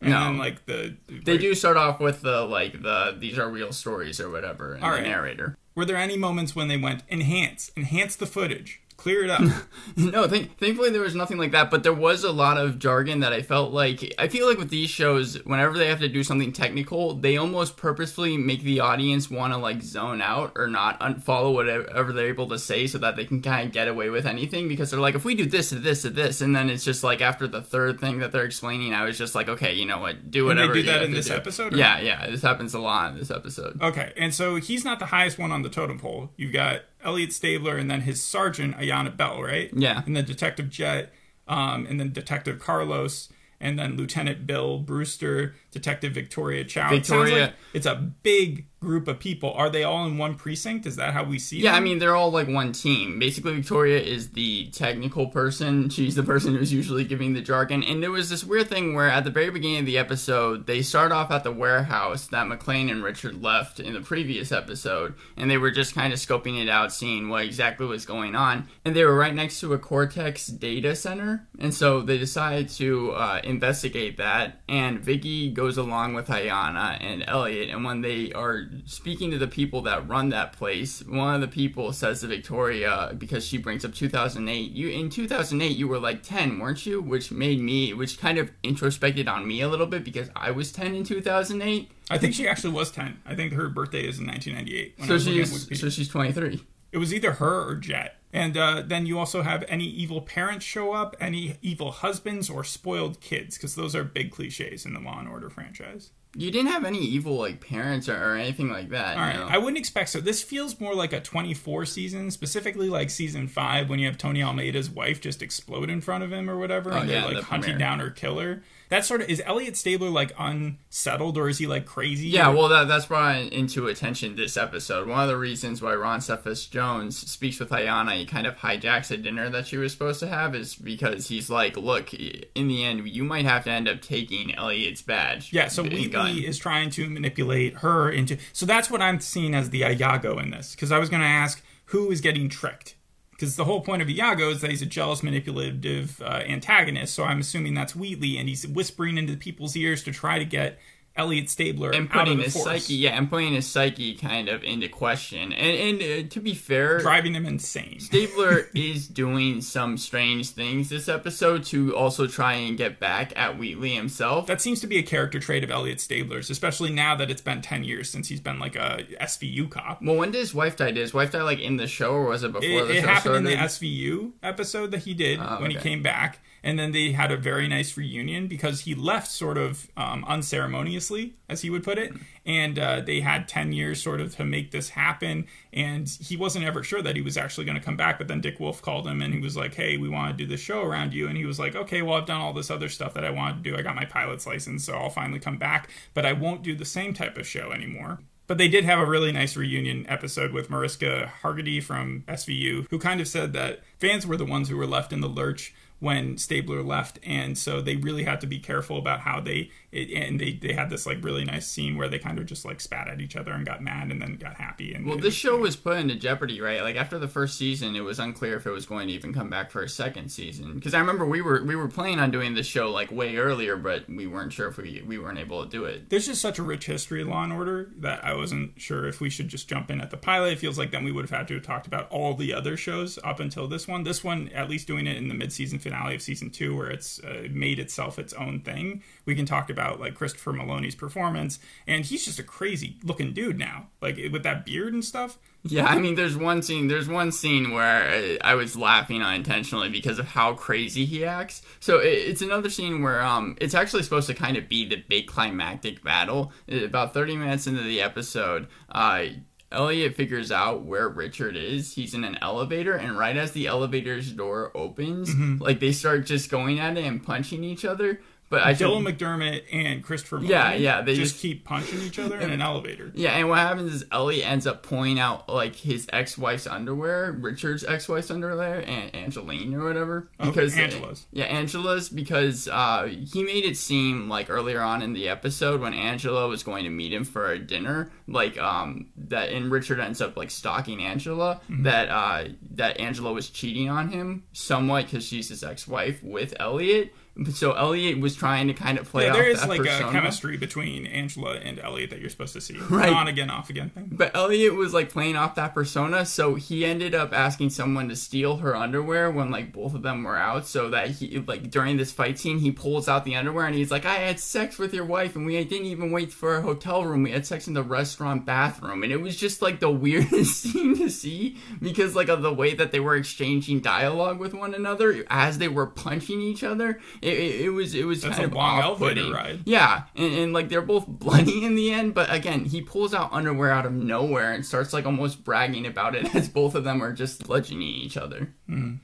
And 0.00 0.10
No. 0.10 0.24
then 0.24 0.38
like 0.38 0.66
the 0.66 0.96
They 1.08 1.38
do 1.38 1.54
start 1.54 1.76
off 1.76 2.00
with 2.00 2.22
the 2.22 2.42
like 2.42 2.82
the 2.82 3.16
these 3.18 3.38
are 3.38 3.48
real 3.48 3.72
stories 3.72 4.20
or 4.20 4.30
whatever, 4.30 4.74
and 4.74 4.82
All 4.84 4.90
the 4.90 4.96
right. 4.98 5.06
narrator. 5.06 5.56
Were 5.76 5.84
there 5.84 5.96
any 5.96 6.16
moments 6.16 6.54
when 6.54 6.68
they 6.68 6.76
went 6.76 7.02
enhance, 7.08 7.70
enhance 7.76 8.14
the 8.16 8.26
footage, 8.26 8.80
clear 8.96 9.24
it 9.24 9.30
up? 9.30 9.42
No, 9.96 10.26
th- 10.26 10.48
thankfully 10.58 10.90
there 10.90 11.02
was 11.02 11.14
nothing 11.14 11.36
like 11.38 11.52
that, 11.52 11.70
but 11.70 11.82
there 11.82 11.92
was 11.92 12.24
a 12.24 12.32
lot 12.32 12.56
of 12.56 12.78
jargon 12.80 13.20
that 13.20 13.32
I 13.32 13.42
felt 13.42 13.72
like 13.72 14.12
I 14.18 14.26
feel 14.28 14.48
like 14.48 14.58
with 14.58 14.70
these 14.70 14.88
shows, 14.90 15.36
whenever 15.44 15.76
they 15.78 15.86
have 15.88 16.00
to 16.00 16.08
do 16.08 16.24
something 16.24 16.52
technical, 16.52 17.14
they 17.14 17.36
almost 17.36 17.76
purposefully 17.76 18.36
make 18.36 18.62
the 18.62 18.80
audience 18.80 19.30
want 19.30 19.52
to 19.52 19.58
like 19.58 19.82
zone 19.82 20.20
out 20.22 20.52
or 20.56 20.66
not 20.66 21.00
un- 21.00 21.20
follow 21.20 21.52
whatever 21.52 22.12
they're 22.12 22.26
able 22.28 22.48
to 22.48 22.58
say, 22.58 22.86
so 22.88 22.98
that 22.98 23.14
they 23.14 23.24
can 23.24 23.40
kind 23.42 23.66
of 23.68 23.72
get 23.72 23.86
away 23.88 24.08
with 24.08 24.26
anything. 24.26 24.66
Because 24.68 24.90
they're 24.90 24.98
like, 24.98 25.14
if 25.14 25.24
we 25.24 25.34
do 25.36 25.44
this 25.46 25.68
to 25.68 25.76
this 25.76 26.02
to 26.02 26.10
this, 26.10 26.40
and 26.40 26.56
then 26.56 26.70
it's 26.70 26.82
just 26.84 27.04
like 27.04 27.20
after 27.20 27.46
the 27.46 27.62
third 27.62 28.00
thing 28.00 28.18
that 28.18 28.32
they're 28.32 28.46
explaining, 28.46 28.94
I 28.94 29.04
was 29.04 29.16
just 29.18 29.34
like, 29.34 29.48
okay, 29.48 29.74
you 29.74 29.84
know 29.86 29.98
what, 29.98 30.30
do 30.30 30.48
And 30.50 30.58
they 30.58 30.62
whatever. 30.62 30.74
do 30.74 30.82
that 30.84 31.02
in 31.02 31.12
this 31.12 31.26
do. 31.28 31.34
episode, 31.34 31.74
or- 31.74 31.76
Yeah, 31.76 32.00
yeah, 32.00 32.28
this 32.28 32.42
happens 32.42 32.74
a 32.74 32.80
lot 32.80 33.12
in 33.12 33.18
this 33.18 33.30
episode. 33.30 33.80
Okay, 33.82 34.12
and 34.16 34.34
so 34.34 34.56
he's 34.56 34.84
not 34.84 34.98
the 34.98 35.06
highest 35.06 35.38
one 35.38 35.52
on 35.52 35.62
the 35.62 35.68
totem 35.70 36.00
pole. 36.00 36.30
You've 36.36 36.52
got 36.52 36.82
Elliot 37.04 37.32
Stabler 37.32 37.76
and 37.76 37.90
then 37.90 38.02
his 38.02 38.22
sergeant 38.22 38.76
Ayana 38.76 39.16
Bell, 39.16 39.42
right? 39.42 39.70
Yeah. 39.74 40.02
And 40.06 40.16
then 40.16 40.24
Detective 40.24 40.70
Jet, 40.70 41.12
um, 41.46 41.86
and 41.86 42.00
then 42.00 42.12
Detective 42.12 42.58
Carlos, 42.58 43.28
and 43.60 43.78
then 43.78 43.96
Lieutenant 43.96 44.46
Bill 44.46 44.78
Brewster, 44.78 45.54
Detective 45.70 46.12
Victoria 46.12 46.64
Chow. 46.64 46.92
It 46.92 47.06
sounds 47.06 47.28
Victoria- 47.28 47.44
like 47.46 47.54
it's 47.72 47.86
a 47.86 47.94
big 48.22 48.66
group 48.84 49.08
of 49.08 49.18
people. 49.18 49.52
Are 49.54 49.70
they 49.70 49.82
all 49.82 50.06
in 50.06 50.18
one 50.18 50.34
precinct? 50.36 50.86
Is 50.86 50.96
that 50.96 51.12
how 51.14 51.24
we 51.24 51.38
see 51.38 51.60
Yeah, 51.60 51.72
them? 51.72 51.82
I 51.82 51.84
mean 51.84 51.98
they're 51.98 52.14
all 52.14 52.30
like 52.30 52.46
one 52.48 52.72
team. 52.72 53.18
Basically, 53.18 53.54
Victoria 53.54 53.98
is 54.00 54.30
the 54.30 54.68
technical 54.70 55.26
person. 55.28 55.88
She's 55.88 56.14
the 56.14 56.22
person 56.22 56.54
who's 56.54 56.72
usually 56.72 57.04
giving 57.04 57.32
the 57.34 57.40
jargon. 57.40 57.82
And 57.82 58.02
there 58.02 58.10
was 58.10 58.30
this 58.30 58.44
weird 58.44 58.68
thing 58.68 58.94
where 58.94 59.08
at 59.08 59.24
the 59.24 59.30
very 59.30 59.50
beginning 59.50 59.78
of 59.80 59.86
the 59.86 59.98
episode, 59.98 60.66
they 60.66 60.82
start 60.82 61.10
off 61.12 61.30
at 61.30 61.42
the 61.44 61.52
warehouse 61.52 62.26
that 62.28 62.46
McLean 62.46 62.88
and 62.90 63.02
Richard 63.02 63.42
left 63.42 63.80
in 63.80 63.92
the 63.94 64.00
previous 64.00 64.52
episode, 64.52 65.14
and 65.36 65.50
they 65.50 65.58
were 65.58 65.70
just 65.70 65.94
kind 65.94 66.12
of 66.12 66.18
scoping 66.18 66.62
it 66.62 66.68
out, 66.68 66.92
seeing 66.92 67.28
what 67.28 67.44
exactly 67.44 67.86
was 67.86 68.04
going 68.06 68.34
on. 68.36 68.68
And 68.84 68.94
they 68.94 69.04
were 69.04 69.16
right 69.16 69.34
next 69.34 69.60
to 69.60 69.72
a 69.72 69.78
Cortex 69.78 70.46
data 70.46 70.94
center, 70.94 71.46
and 71.58 71.72
so 71.72 72.00
they 72.02 72.18
decided 72.18 72.68
to 72.70 73.12
uh, 73.12 73.40
investigate 73.44 74.18
that. 74.18 74.60
And 74.68 75.00
Vicky 75.00 75.50
goes 75.50 75.78
along 75.78 76.14
with 76.14 76.28
Ayana 76.28 76.98
and 77.00 77.24
Elliot, 77.26 77.70
and 77.70 77.84
when 77.84 78.00
they 78.02 78.32
are 78.32 78.64
speaking 78.86 79.30
to 79.30 79.38
the 79.38 79.46
people 79.46 79.82
that 79.82 80.08
run 80.08 80.30
that 80.30 80.52
place, 80.52 81.04
one 81.06 81.34
of 81.34 81.40
the 81.40 81.48
people 81.48 81.92
says 81.92 82.20
to 82.20 82.26
Victoria 82.26 83.14
because 83.16 83.46
she 83.46 83.58
brings 83.58 83.84
up 83.84 83.94
2008. 83.94 84.72
You 84.72 84.88
in 84.88 85.10
2008 85.10 85.76
you 85.76 85.88
were 85.88 85.98
like 85.98 86.22
10, 86.22 86.58
weren't 86.58 86.86
you? 86.86 87.00
Which 87.00 87.30
made 87.30 87.60
me, 87.60 87.92
which 87.92 88.18
kind 88.18 88.38
of 88.38 88.50
introspected 88.62 89.28
on 89.28 89.46
me 89.46 89.60
a 89.60 89.68
little 89.68 89.86
bit 89.86 90.04
because 90.04 90.30
I 90.34 90.50
was 90.50 90.72
10 90.72 90.94
in 90.94 91.04
2008. 91.04 91.90
I 92.10 92.18
think 92.18 92.34
she 92.34 92.48
actually 92.48 92.72
was 92.72 92.90
10. 92.90 93.20
I 93.24 93.34
think 93.34 93.52
her 93.52 93.68
birthday 93.68 94.06
is 94.06 94.18
in 94.18 94.26
1998. 94.26 94.94
when 94.98 95.08
So 95.08 95.14
was 95.14 95.26
looking 95.26 95.40
at 95.40 95.48
she's 95.48 95.80
so 95.80 95.88
she's 95.88 96.08
23. 96.08 96.60
It 96.92 96.98
was 96.98 97.12
either 97.12 97.32
her 97.32 97.68
or 97.68 97.74
Jet. 97.74 98.16
And 98.32 98.56
uh, 98.56 98.82
then 98.84 99.06
you 99.06 99.18
also 99.18 99.42
have 99.42 99.64
any 99.68 99.84
evil 99.84 100.20
parents 100.20 100.64
show 100.64 100.92
up, 100.92 101.14
any 101.20 101.56
evil 101.62 101.92
husbands 101.92 102.50
or 102.50 102.64
spoiled 102.64 103.20
kids, 103.20 103.56
because 103.56 103.76
those 103.76 103.94
are 103.94 104.02
big 104.02 104.32
cliches 104.32 104.84
in 104.84 104.92
the 104.92 105.00
Law 105.00 105.20
and 105.20 105.28
Order 105.28 105.48
franchise. 105.48 106.10
You 106.36 106.50
didn't 106.50 106.70
have 106.72 106.84
any 106.84 106.98
evil 106.98 107.36
like 107.36 107.60
parents 107.60 108.08
or, 108.08 108.16
or 108.16 108.34
anything 108.36 108.70
like 108.70 108.88
that. 108.90 109.16
All 109.16 109.22
right, 109.22 109.36
know? 109.36 109.46
I 109.48 109.58
wouldn't 109.58 109.78
expect 109.78 110.10
so. 110.10 110.20
This 110.20 110.42
feels 110.42 110.80
more 110.80 110.94
like 110.94 111.12
a 111.12 111.20
24 111.20 111.86
season, 111.86 112.30
specifically 112.30 112.88
like 112.88 113.10
season 113.10 113.46
five, 113.48 113.88
when 113.88 113.98
you 113.98 114.06
have 114.06 114.18
Tony 114.18 114.42
Almeida's 114.42 114.90
wife 114.90 115.20
just 115.20 115.42
explode 115.42 115.90
in 115.90 116.00
front 116.00 116.24
of 116.24 116.32
him 116.32 116.50
or 116.50 116.56
whatever, 116.58 116.92
oh, 116.92 116.96
and 116.96 117.08
Oh, 117.08 117.12
yeah, 117.12 117.20
they're 117.20 117.28
like 117.34 117.36
the 117.38 117.44
hunting 117.44 117.62
premiere. 117.72 117.78
down 117.78 118.00
her 118.00 118.10
killer. 118.10 118.62
That 118.90 119.04
sort 119.04 119.22
of 119.22 119.30
is 119.30 119.42
Elliot 119.44 119.76
Stabler 119.76 120.10
like 120.10 120.32
unsettled 120.38 121.38
or 121.38 121.48
is 121.48 121.58
he 121.58 121.66
like 121.66 121.86
crazy? 121.86 122.28
Yeah, 122.28 122.50
Or- 122.50 122.54
well, 122.54 122.68
that, 122.68 122.88
that's 122.88 123.06
brought 123.06 123.36
into 123.36 123.86
attention 123.88 124.36
this 124.36 124.56
episode. 124.56 125.08
One 125.08 125.20
of 125.22 125.28
the 125.28 125.36
reasons 125.38 125.80
why 125.82 125.94
Ron 125.94 126.20
Cephas 126.20 126.66
Jones 126.66 127.16
speaks 127.30 127.58
with 127.58 127.70
Ayana, 127.70 128.16
he 128.18 128.26
kind 128.26 128.46
of 128.46 128.56
hijacks 128.56 129.10
a 129.10 129.16
dinner 129.16 129.48
that 129.50 129.66
she 129.66 129.76
was 129.76 129.92
supposed 129.92 130.20
to 130.20 130.28
have, 130.28 130.54
is 130.54 130.74
because 130.74 131.28
he's 131.28 131.48
like, 131.50 131.76
look, 131.76 132.12
in 132.14 132.68
the 132.68 132.84
end, 132.84 133.08
you 133.08 133.24
might 133.24 133.44
have 133.46 133.64
to 133.64 133.70
end 133.70 133.88
up 133.88 134.00
taking 134.00 134.54
Elliot's 134.54 135.02
badge. 135.02 135.52
Yeah, 135.52 135.68
so 135.68 135.82
and 135.84 135.92
gun." 136.24 136.34
Wheatley 136.34 136.46
is 136.46 136.58
trying 136.58 136.90
to 136.90 137.08
manipulate 137.08 137.76
her 137.76 138.10
into. 138.10 138.38
So 138.52 138.66
that's 138.66 138.90
what 138.90 139.00
I'm 139.00 139.20
seeing 139.20 139.54
as 139.54 139.70
the 139.70 139.80
Iago 139.84 140.38
in 140.38 140.50
this. 140.50 140.74
Because 140.74 140.92
I 140.92 140.98
was 140.98 141.08
going 141.08 141.22
to 141.22 141.28
ask 141.28 141.62
who 141.86 142.10
is 142.10 142.20
getting 142.20 142.48
tricked. 142.48 142.96
Because 143.30 143.56
the 143.56 143.64
whole 143.64 143.80
point 143.80 144.00
of 144.00 144.08
Iago 144.08 144.50
is 144.50 144.60
that 144.60 144.70
he's 144.70 144.82
a 144.82 144.86
jealous, 144.86 145.22
manipulative 145.22 146.22
uh, 146.22 146.42
antagonist. 146.46 147.14
So 147.14 147.24
I'm 147.24 147.40
assuming 147.40 147.74
that's 147.74 147.96
Wheatley, 147.96 148.38
and 148.38 148.48
he's 148.48 148.66
whispering 148.66 149.18
into 149.18 149.36
people's 149.36 149.76
ears 149.76 150.04
to 150.04 150.12
try 150.12 150.38
to 150.38 150.44
get 150.44 150.78
Elliot 151.16 151.48
Stabler 151.48 151.92
and 151.92 152.10
putting 152.10 152.40
his 152.40 152.52
force, 152.54 152.64
psyche, 152.64 152.94
yeah, 152.94 153.10
and 153.16 153.30
putting 153.30 153.54
his 153.54 153.66
psyche 153.66 154.14
kind 154.16 154.48
of 154.48 154.64
into 154.64 154.88
question. 154.88 155.52
And, 155.52 156.00
and 156.02 156.26
uh, 156.26 156.28
to 156.28 156.40
be 156.40 156.54
fair, 156.54 156.98
driving 156.98 157.34
him 157.34 157.46
insane. 157.46 158.00
Stabler 158.00 158.66
is 158.74 159.06
doing 159.06 159.60
some 159.60 159.96
strange 159.96 160.50
things 160.50 160.88
this 160.88 161.08
episode 161.08 161.62
to 161.66 161.94
also 161.94 162.26
try 162.26 162.54
and 162.54 162.76
get 162.76 162.98
back 162.98 163.32
at 163.36 163.56
Wheatley 163.58 163.94
himself. 163.94 164.48
That 164.48 164.60
seems 164.60 164.80
to 164.80 164.88
be 164.88 164.98
a 164.98 165.02
character 165.04 165.38
trait 165.38 165.62
of 165.62 165.70
Elliot 165.70 166.00
Stabler's, 166.00 166.50
especially 166.50 166.90
now 166.90 167.14
that 167.14 167.30
it's 167.30 167.42
been 167.42 167.62
10 167.62 167.84
years 167.84 168.10
since 168.10 168.26
he's 168.28 168.40
been 168.40 168.58
like 168.58 168.74
a 168.74 169.04
SVU 169.20 169.70
cop. 169.70 170.02
well, 170.02 170.16
when 170.16 170.32
did 170.32 170.38
his 170.38 170.52
wife 170.52 170.76
die? 170.76 170.86
Did 170.86 170.96
his 170.96 171.14
wife 171.14 171.30
die 171.30 171.42
like 171.42 171.60
in 171.60 171.76
the 171.76 171.86
show, 171.86 172.12
or 172.14 172.24
was 172.24 172.42
it 172.42 172.52
before 172.52 172.68
It, 172.68 172.88
the 172.88 172.96
it 172.96 173.00
show 173.02 173.06
happened 173.06 173.36
in 173.36 173.44
the 173.44 173.54
SVU 173.56 174.32
episode 174.42 174.90
that 174.90 175.04
he 175.04 175.14
did 175.14 175.38
Oh, 175.40 175.60
when 175.60 175.70
he 175.70 175.76
came 175.76 176.02
back, 176.02 176.40
and 176.64 176.78
then 176.78 176.92
they 176.92 177.12
had 177.12 177.30
a 177.30 177.36
very 177.36 177.68
nice 177.68 177.94
reunion 177.94 178.48
because 178.48 178.80
he 178.80 178.94
left 178.94 179.30
sort 179.30 179.58
of 179.58 179.86
um, 179.98 180.24
unceremoniously, 180.26 181.34
as 181.46 181.60
he 181.60 181.68
would 181.68 181.84
put 181.84 181.98
it, 181.98 182.14
and 182.46 182.78
uh, 182.78 183.00
they 183.02 183.20
had 183.20 183.46
ten 183.46 183.70
years 183.70 184.02
sort 184.02 184.20
of 184.20 184.34
to 184.36 184.44
make 184.46 184.70
this 184.70 184.88
happen. 184.88 185.46
And 185.74 186.08
he 186.08 186.38
wasn't 186.38 186.64
ever 186.64 186.82
sure 186.82 187.02
that 187.02 187.16
he 187.16 187.22
was 187.22 187.36
actually 187.36 187.66
going 187.66 187.78
to 187.78 187.84
come 187.84 187.98
back, 187.98 188.16
but 188.16 188.28
then 188.28 188.40
Dick 188.40 188.58
Wolf 188.58 188.80
called 188.80 189.06
him 189.06 189.20
and 189.20 189.34
he 189.34 189.40
was 189.40 189.56
like, 189.56 189.74
"Hey, 189.74 189.98
we 189.98 190.08
want 190.08 190.36
to 190.36 190.44
do 190.44 190.48
this 190.48 190.60
show 190.60 190.82
around 190.82 191.12
you," 191.12 191.28
and 191.28 191.36
he 191.36 191.44
was 191.44 191.58
like, 191.58 191.76
"Okay, 191.76 192.00
well, 192.00 192.14
I've 192.14 192.26
done 192.26 192.40
all 192.40 192.54
this 192.54 192.70
other 192.70 192.88
stuff 192.88 193.12
that 193.14 193.26
I 193.26 193.30
wanted 193.30 193.62
to 193.62 193.70
do. 193.70 193.76
I 193.76 193.82
got 193.82 193.94
my 193.94 194.06
pilot's 194.06 194.46
license, 194.46 194.84
so 194.84 194.94
I'll 194.94 195.10
finally 195.10 195.40
come 195.40 195.58
back, 195.58 195.90
but 196.14 196.24
I 196.24 196.32
won't 196.32 196.62
do 196.62 196.74
the 196.74 196.86
same 196.86 197.12
type 197.12 197.36
of 197.36 197.46
show 197.46 197.72
anymore." 197.72 198.20
But 198.46 198.58
they 198.58 198.68
did 198.68 198.84
have 198.84 198.98
a 198.98 199.06
really 199.06 199.32
nice 199.32 199.56
reunion 199.56 200.04
episode 200.06 200.52
with 200.52 200.68
Mariska 200.68 201.32
Hargitay 201.42 201.82
from 201.82 202.24
SVU, 202.28 202.86
who 202.90 202.98
kind 202.98 203.20
of 203.22 203.28
said 203.28 203.54
that 203.54 203.80
fans 203.98 204.26
were 204.26 204.36
the 204.36 204.44
ones 204.44 204.68
who 204.68 204.76
were 204.76 204.86
left 204.86 205.14
in 205.14 205.22
the 205.22 205.28
lurch 205.28 205.74
when 206.04 206.38
Stabler 206.38 206.82
left, 206.82 207.18
and 207.24 207.58
so 207.58 207.80
they 207.80 207.96
really 207.96 208.22
had 208.24 208.40
to 208.42 208.46
be 208.46 208.58
careful 208.58 208.98
about 208.98 209.20
how 209.20 209.40
they. 209.40 209.70
It, 209.94 210.10
and 210.12 210.40
they, 210.40 210.52
they 210.52 210.72
had 210.72 210.90
this 210.90 211.06
like 211.06 211.22
really 211.22 211.44
nice 211.44 211.66
scene 211.66 211.96
where 211.96 212.08
they 212.08 212.18
kind 212.18 212.38
of 212.38 212.46
just 212.46 212.64
like 212.64 212.80
spat 212.80 213.08
at 213.08 213.20
each 213.20 213.36
other 213.36 213.52
and 213.52 213.64
got 213.64 213.80
mad 213.80 214.10
and 214.10 214.20
then 214.20 214.36
got 214.36 214.54
happy. 214.56 214.92
And 214.92 215.06
Well, 215.06 215.18
this 215.18 215.34
show 215.34 215.56
was 215.56 215.76
put 215.76 215.98
into 215.98 216.16
jeopardy, 216.16 216.60
right? 216.60 216.82
Like 216.82 216.96
after 216.96 217.18
the 217.18 217.28
first 217.28 217.56
season, 217.56 217.94
it 217.94 218.00
was 218.00 218.18
unclear 218.18 218.56
if 218.56 218.66
it 218.66 218.72
was 218.72 218.86
going 218.86 219.06
to 219.08 219.14
even 219.14 219.32
come 219.32 219.48
back 219.48 219.70
for 219.70 219.82
a 219.82 219.88
second 219.88 220.30
season. 220.30 220.74
Because 220.74 220.94
I 220.94 220.98
remember 220.98 221.24
we 221.24 221.40
were 221.40 221.62
we 221.64 221.76
were 221.76 221.88
planning 221.88 222.18
on 222.18 222.30
doing 222.30 222.54
this 222.54 222.66
show 222.66 222.90
like 222.90 223.12
way 223.12 223.36
earlier, 223.36 223.76
but 223.76 224.08
we 224.08 224.26
weren't 224.26 224.52
sure 224.52 224.68
if 224.68 224.76
we 224.78 225.02
we 225.06 225.18
weren't 225.18 225.38
able 225.38 225.64
to 225.64 225.70
do 225.70 225.84
it. 225.84 226.10
there's 226.10 226.26
just 226.26 226.42
such 226.42 226.58
a 226.58 226.62
rich 226.62 226.86
history 226.86 227.22
of 227.22 227.28
Law 227.28 227.44
and 227.44 227.52
Order 227.52 227.90
that 227.98 228.24
I 228.24 228.34
wasn't 228.34 228.80
sure 228.80 229.06
if 229.06 229.20
we 229.20 229.30
should 229.30 229.48
just 229.48 229.68
jump 229.68 229.90
in 229.90 230.00
at 230.00 230.10
the 230.10 230.16
pilot. 230.16 230.54
It 230.54 230.58
feels 230.58 230.78
like 230.78 230.90
then 230.90 231.04
we 231.04 231.12
would 231.12 231.22
have 231.28 231.38
had 231.38 231.48
to 231.48 231.54
have 231.54 231.62
talked 231.62 231.86
about 231.86 232.10
all 232.10 232.34
the 232.34 232.52
other 232.52 232.76
shows 232.76 233.18
up 233.22 233.38
until 233.38 233.68
this 233.68 233.86
one. 233.86 234.02
This 234.02 234.24
one, 234.24 234.48
at 234.54 234.68
least 234.68 234.86
doing 234.86 235.06
it 235.06 235.16
in 235.16 235.28
the 235.28 235.34
mid-season 235.34 235.78
finale 235.78 236.14
of 236.14 236.22
season 236.22 236.50
two, 236.50 236.76
where 236.76 236.90
it's 236.90 237.20
uh, 237.20 237.46
made 237.50 237.78
itself 237.78 238.18
its 238.18 238.32
own 238.32 238.60
thing. 238.60 239.02
We 239.26 239.34
can 239.34 239.46
talk 239.46 239.70
about 239.70 239.83
like 239.92 240.14
Christopher 240.14 240.52
Meloni's 240.52 240.94
performance, 240.94 241.58
and 241.86 242.04
he's 242.04 242.24
just 242.24 242.38
a 242.38 242.42
crazy 242.42 242.96
looking 243.04 243.32
dude 243.32 243.58
now, 243.58 243.88
like 244.00 244.16
with 244.32 244.42
that 244.42 244.64
beard 244.64 244.92
and 244.92 245.04
stuff. 245.04 245.38
Yeah, 245.66 245.86
I 245.86 245.98
mean, 245.98 246.14
there's 246.14 246.36
one 246.36 246.60
scene. 246.60 246.88
There's 246.88 247.08
one 247.08 247.32
scene 247.32 247.70
where 247.70 248.38
I 248.42 248.54
was 248.54 248.76
laughing 248.76 249.22
unintentionally 249.22 249.88
because 249.88 250.18
of 250.18 250.26
how 250.26 250.52
crazy 250.52 251.06
he 251.06 251.24
acts. 251.24 251.62
So 251.80 252.00
it's 252.02 252.42
another 252.42 252.68
scene 252.68 253.02
where 253.02 253.22
um, 253.22 253.56
it's 253.60 253.74
actually 253.74 254.02
supposed 254.02 254.26
to 254.26 254.34
kind 254.34 254.58
of 254.58 254.68
be 254.68 254.86
the 254.86 254.96
big 254.96 255.26
climactic 255.26 256.04
battle. 256.04 256.52
About 256.68 257.14
30 257.14 257.36
minutes 257.36 257.66
into 257.66 257.82
the 257.82 258.02
episode, 258.02 258.68
uh, 258.90 259.24
Elliot 259.72 260.14
figures 260.14 260.52
out 260.52 260.84
where 260.84 261.08
Richard 261.08 261.56
is. 261.56 261.94
He's 261.94 262.12
in 262.12 262.24
an 262.24 262.38
elevator, 262.42 262.94
and 262.94 263.18
right 263.18 263.36
as 263.36 263.52
the 263.52 263.66
elevator's 263.66 264.32
door 264.32 264.70
opens, 264.74 265.34
like 265.60 265.80
they 265.80 265.92
start 265.92 266.26
just 266.26 266.50
going 266.50 266.78
at 266.78 266.96
it 266.98 267.04
and 267.04 267.24
punching 267.24 267.64
each 267.64 267.84
other. 267.86 268.20
But 268.54 268.62
I 268.66 268.74
Dylan 268.74 269.08
McDermott 269.08 269.62
and 269.72 270.02
Christopher 270.02 270.38
Meloni 270.38 270.48
Yeah, 270.48 270.74
yeah, 270.74 271.02
they 271.02 271.14
just, 271.14 271.32
just- 271.32 271.42
keep 271.42 271.64
punching 271.64 272.00
each 272.02 272.18
other 272.18 272.38
in 272.38 272.50
an 272.50 272.60
elevator. 272.60 273.10
Yeah, 273.14 273.30
and 273.32 273.48
what 273.48 273.58
happens 273.58 273.92
is 273.92 274.04
Ellie 274.12 274.42
ends 274.42 274.66
up 274.66 274.82
pulling 274.82 275.18
out 275.18 275.48
like 275.48 275.76
his 275.76 276.06
ex-wife's 276.12 276.66
underwear, 276.66 277.32
Richard's 277.32 277.84
ex-wife's 277.84 278.30
underwear, 278.30 278.84
and 278.86 279.14
Angeline 279.14 279.74
or 279.74 279.84
whatever. 279.84 280.28
Because 280.38 280.76
Angela's. 280.76 281.26
Yeah, 281.32 281.44
Angela's 281.44 282.08
because 282.08 282.68
uh, 282.68 283.06
he 283.32 283.42
made 283.42 283.64
it 283.64 283.76
seem 283.76 284.28
like 284.28 284.50
earlier 284.50 284.80
on 284.80 285.02
in 285.02 285.12
the 285.12 285.28
episode 285.28 285.80
when 285.80 285.94
Angela 285.94 286.48
was 286.48 286.62
going 286.62 286.84
to 286.84 286.90
meet 286.90 287.12
him 287.12 287.24
for 287.24 287.50
a 287.50 287.58
dinner, 287.58 288.10
like 288.28 288.58
um 288.58 289.06
that, 289.16 289.50
and 289.50 289.70
Richard 289.70 290.00
ends 290.00 290.20
up 290.20 290.36
like 290.36 290.50
stalking 290.50 291.02
Angela. 291.02 291.60
Mm-hmm. 291.68 291.82
That 291.84 292.08
uh 292.08 292.48
that 292.72 293.00
Angela 293.00 293.32
was 293.32 293.50
cheating 293.50 293.90
on 293.90 294.08
him 294.08 294.44
somewhat 294.52 295.06
because 295.06 295.24
she's 295.24 295.48
his 295.48 295.62
ex-wife 295.64 296.22
with 296.22 296.54
Elliot. 296.60 297.12
So 297.54 297.72
Elliot 297.72 298.20
was 298.20 298.36
trying 298.36 298.68
to 298.68 298.74
kind 298.74 298.98
of 298.98 299.08
play 299.08 299.24
Yeah, 299.24 299.30
off 299.30 299.36
there 299.36 299.48
is 299.50 299.66
like 299.66 299.80
persona. 299.80 300.08
a 300.08 300.12
chemistry 300.12 300.56
between 300.56 301.06
Angela 301.06 301.54
and 301.56 301.78
Elliot 301.80 302.10
that 302.10 302.20
you're 302.20 302.30
supposed 302.30 302.52
to 302.54 302.60
see. 302.60 302.78
Right. 302.90 303.08
On 303.12 303.26
again, 303.28 303.50
off 303.50 303.70
again 303.70 303.90
thing. 303.90 304.08
But 304.12 304.34
Elliot 304.36 304.74
was 304.74 304.94
like 304.94 305.10
playing 305.10 305.34
off 305.36 305.56
that 305.56 305.74
persona, 305.74 306.26
so 306.26 306.54
he 306.54 306.84
ended 306.84 307.14
up 307.14 307.32
asking 307.32 307.70
someone 307.70 308.08
to 308.08 308.16
steal 308.16 308.58
her 308.58 308.76
underwear 308.76 309.30
when 309.30 309.50
like 309.50 309.72
both 309.72 309.94
of 309.94 310.02
them 310.02 310.22
were 310.22 310.36
out, 310.36 310.66
so 310.66 310.90
that 310.90 311.10
he 311.10 311.38
like 311.40 311.70
during 311.70 311.96
this 311.96 312.12
fight 312.12 312.38
scene 312.38 312.58
he 312.58 312.70
pulls 312.70 313.08
out 313.08 313.24
the 313.24 313.34
underwear 313.34 313.66
and 313.66 313.74
he's 313.74 313.90
like, 313.90 314.04
I 314.04 314.14
had 314.16 314.38
sex 314.38 314.78
with 314.78 314.94
your 314.94 315.04
wife 315.04 315.34
and 315.34 315.44
we 315.44 315.62
didn't 315.64 315.86
even 315.86 316.12
wait 316.12 316.32
for 316.32 316.56
a 316.56 316.62
hotel 316.62 317.04
room. 317.04 317.22
We 317.24 317.32
had 317.32 317.46
sex 317.46 317.66
in 317.66 317.74
the 317.74 317.82
restaurant 317.82 318.46
bathroom. 318.46 319.02
And 319.02 319.12
it 319.12 319.20
was 319.20 319.36
just 319.36 319.60
like 319.60 319.80
the 319.80 319.90
weirdest 320.04 320.60
scene 320.62 320.96
to 320.98 321.08
see 321.10 321.56
because 321.80 322.14
like 322.14 322.28
of 322.28 322.42
the 322.42 322.54
way 322.54 322.74
that 322.74 322.92
they 322.92 323.00
were 323.00 323.16
exchanging 323.16 323.80
dialogue 323.80 324.38
with 324.38 324.54
one 324.54 324.74
another 324.74 325.24
as 325.28 325.58
they 325.58 325.68
were 325.68 325.86
punching 325.86 326.40
each 326.40 326.62
other. 326.62 327.00
It, 327.24 327.38
it, 327.38 327.60
it 327.62 327.68
was 327.70 327.94
it 327.94 328.04
was 328.04 328.22
That's 328.22 328.36
kind 328.36 328.44
a 328.44 328.50
of 328.50 328.54
long 328.54 328.80
elevator 328.82 329.30
ride. 329.32 329.60
Yeah, 329.64 330.04
and, 330.14 330.32
and 330.34 330.52
like 330.52 330.68
they're 330.68 330.82
both 330.82 331.06
bloody 331.08 331.64
in 331.64 331.74
the 331.74 331.90
end, 331.92 332.14
but 332.14 332.32
again, 332.32 332.66
he 332.66 332.82
pulls 332.82 333.14
out 333.14 333.32
underwear 333.32 333.70
out 333.70 333.86
of 333.86 333.92
nowhere 333.92 334.52
and 334.52 334.64
starts 334.64 334.92
like 334.92 335.06
almost 335.06 335.42
bragging 335.42 335.86
about 335.86 336.14
it 336.14 336.34
as 336.36 336.48
both 336.48 336.74
of 336.74 336.84
them 336.84 337.02
are 337.02 337.12
just 337.12 337.46
bludgeoning 337.46 337.82
each 337.88 338.16
other. 338.16 338.52
Hmm. 338.68 338.96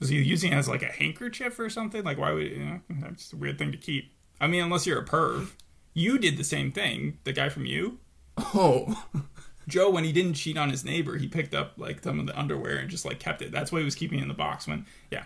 Was 0.00 0.08
he 0.10 0.22
using 0.22 0.52
it 0.52 0.56
as 0.56 0.68
like 0.68 0.82
a 0.82 0.92
handkerchief 0.92 1.58
or 1.58 1.68
something? 1.68 2.04
Like, 2.04 2.18
why 2.18 2.32
would 2.32 2.50
you 2.50 2.64
know? 2.64 2.80
That's 3.00 3.32
a 3.32 3.36
weird 3.36 3.58
thing 3.58 3.72
to 3.72 3.78
keep. 3.78 4.12
I 4.40 4.46
mean, 4.46 4.62
unless 4.62 4.86
you're 4.86 5.00
a 5.00 5.04
perv. 5.04 5.52
You 5.92 6.18
did 6.18 6.36
the 6.36 6.44
same 6.44 6.72
thing. 6.72 7.18
The 7.24 7.32
guy 7.32 7.48
from 7.48 7.66
you, 7.66 7.98
Oh, 8.36 9.04
Joe, 9.68 9.90
when 9.90 10.04
he 10.04 10.12
didn't 10.12 10.34
cheat 10.34 10.58
on 10.58 10.70
his 10.70 10.84
neighbor, 10.84 11.16
he 11.16 11.26
picked 11.28 11.54
up 11.54 11.74
like 11.76 12.02
some 12.02 12.20
of 12.20 12.26
the 12.26 12.38
underwear 12.38 12.76
and 12.76 12.90
just 12.90 13.04
like 13.04 13.18
kept 13.18 13.42
it. 13.42 13.52
That's 13.52 13.72
why 13.72 13.78
he 13.78 13.84
was 13.84 13.94
keeping 13.94 14.18
it 14.18 14.22
in 14.22 14.28
the 14.28 14.34
box. 14.34 14.66
When 14.66 14.86
yeah, 15.10 15.24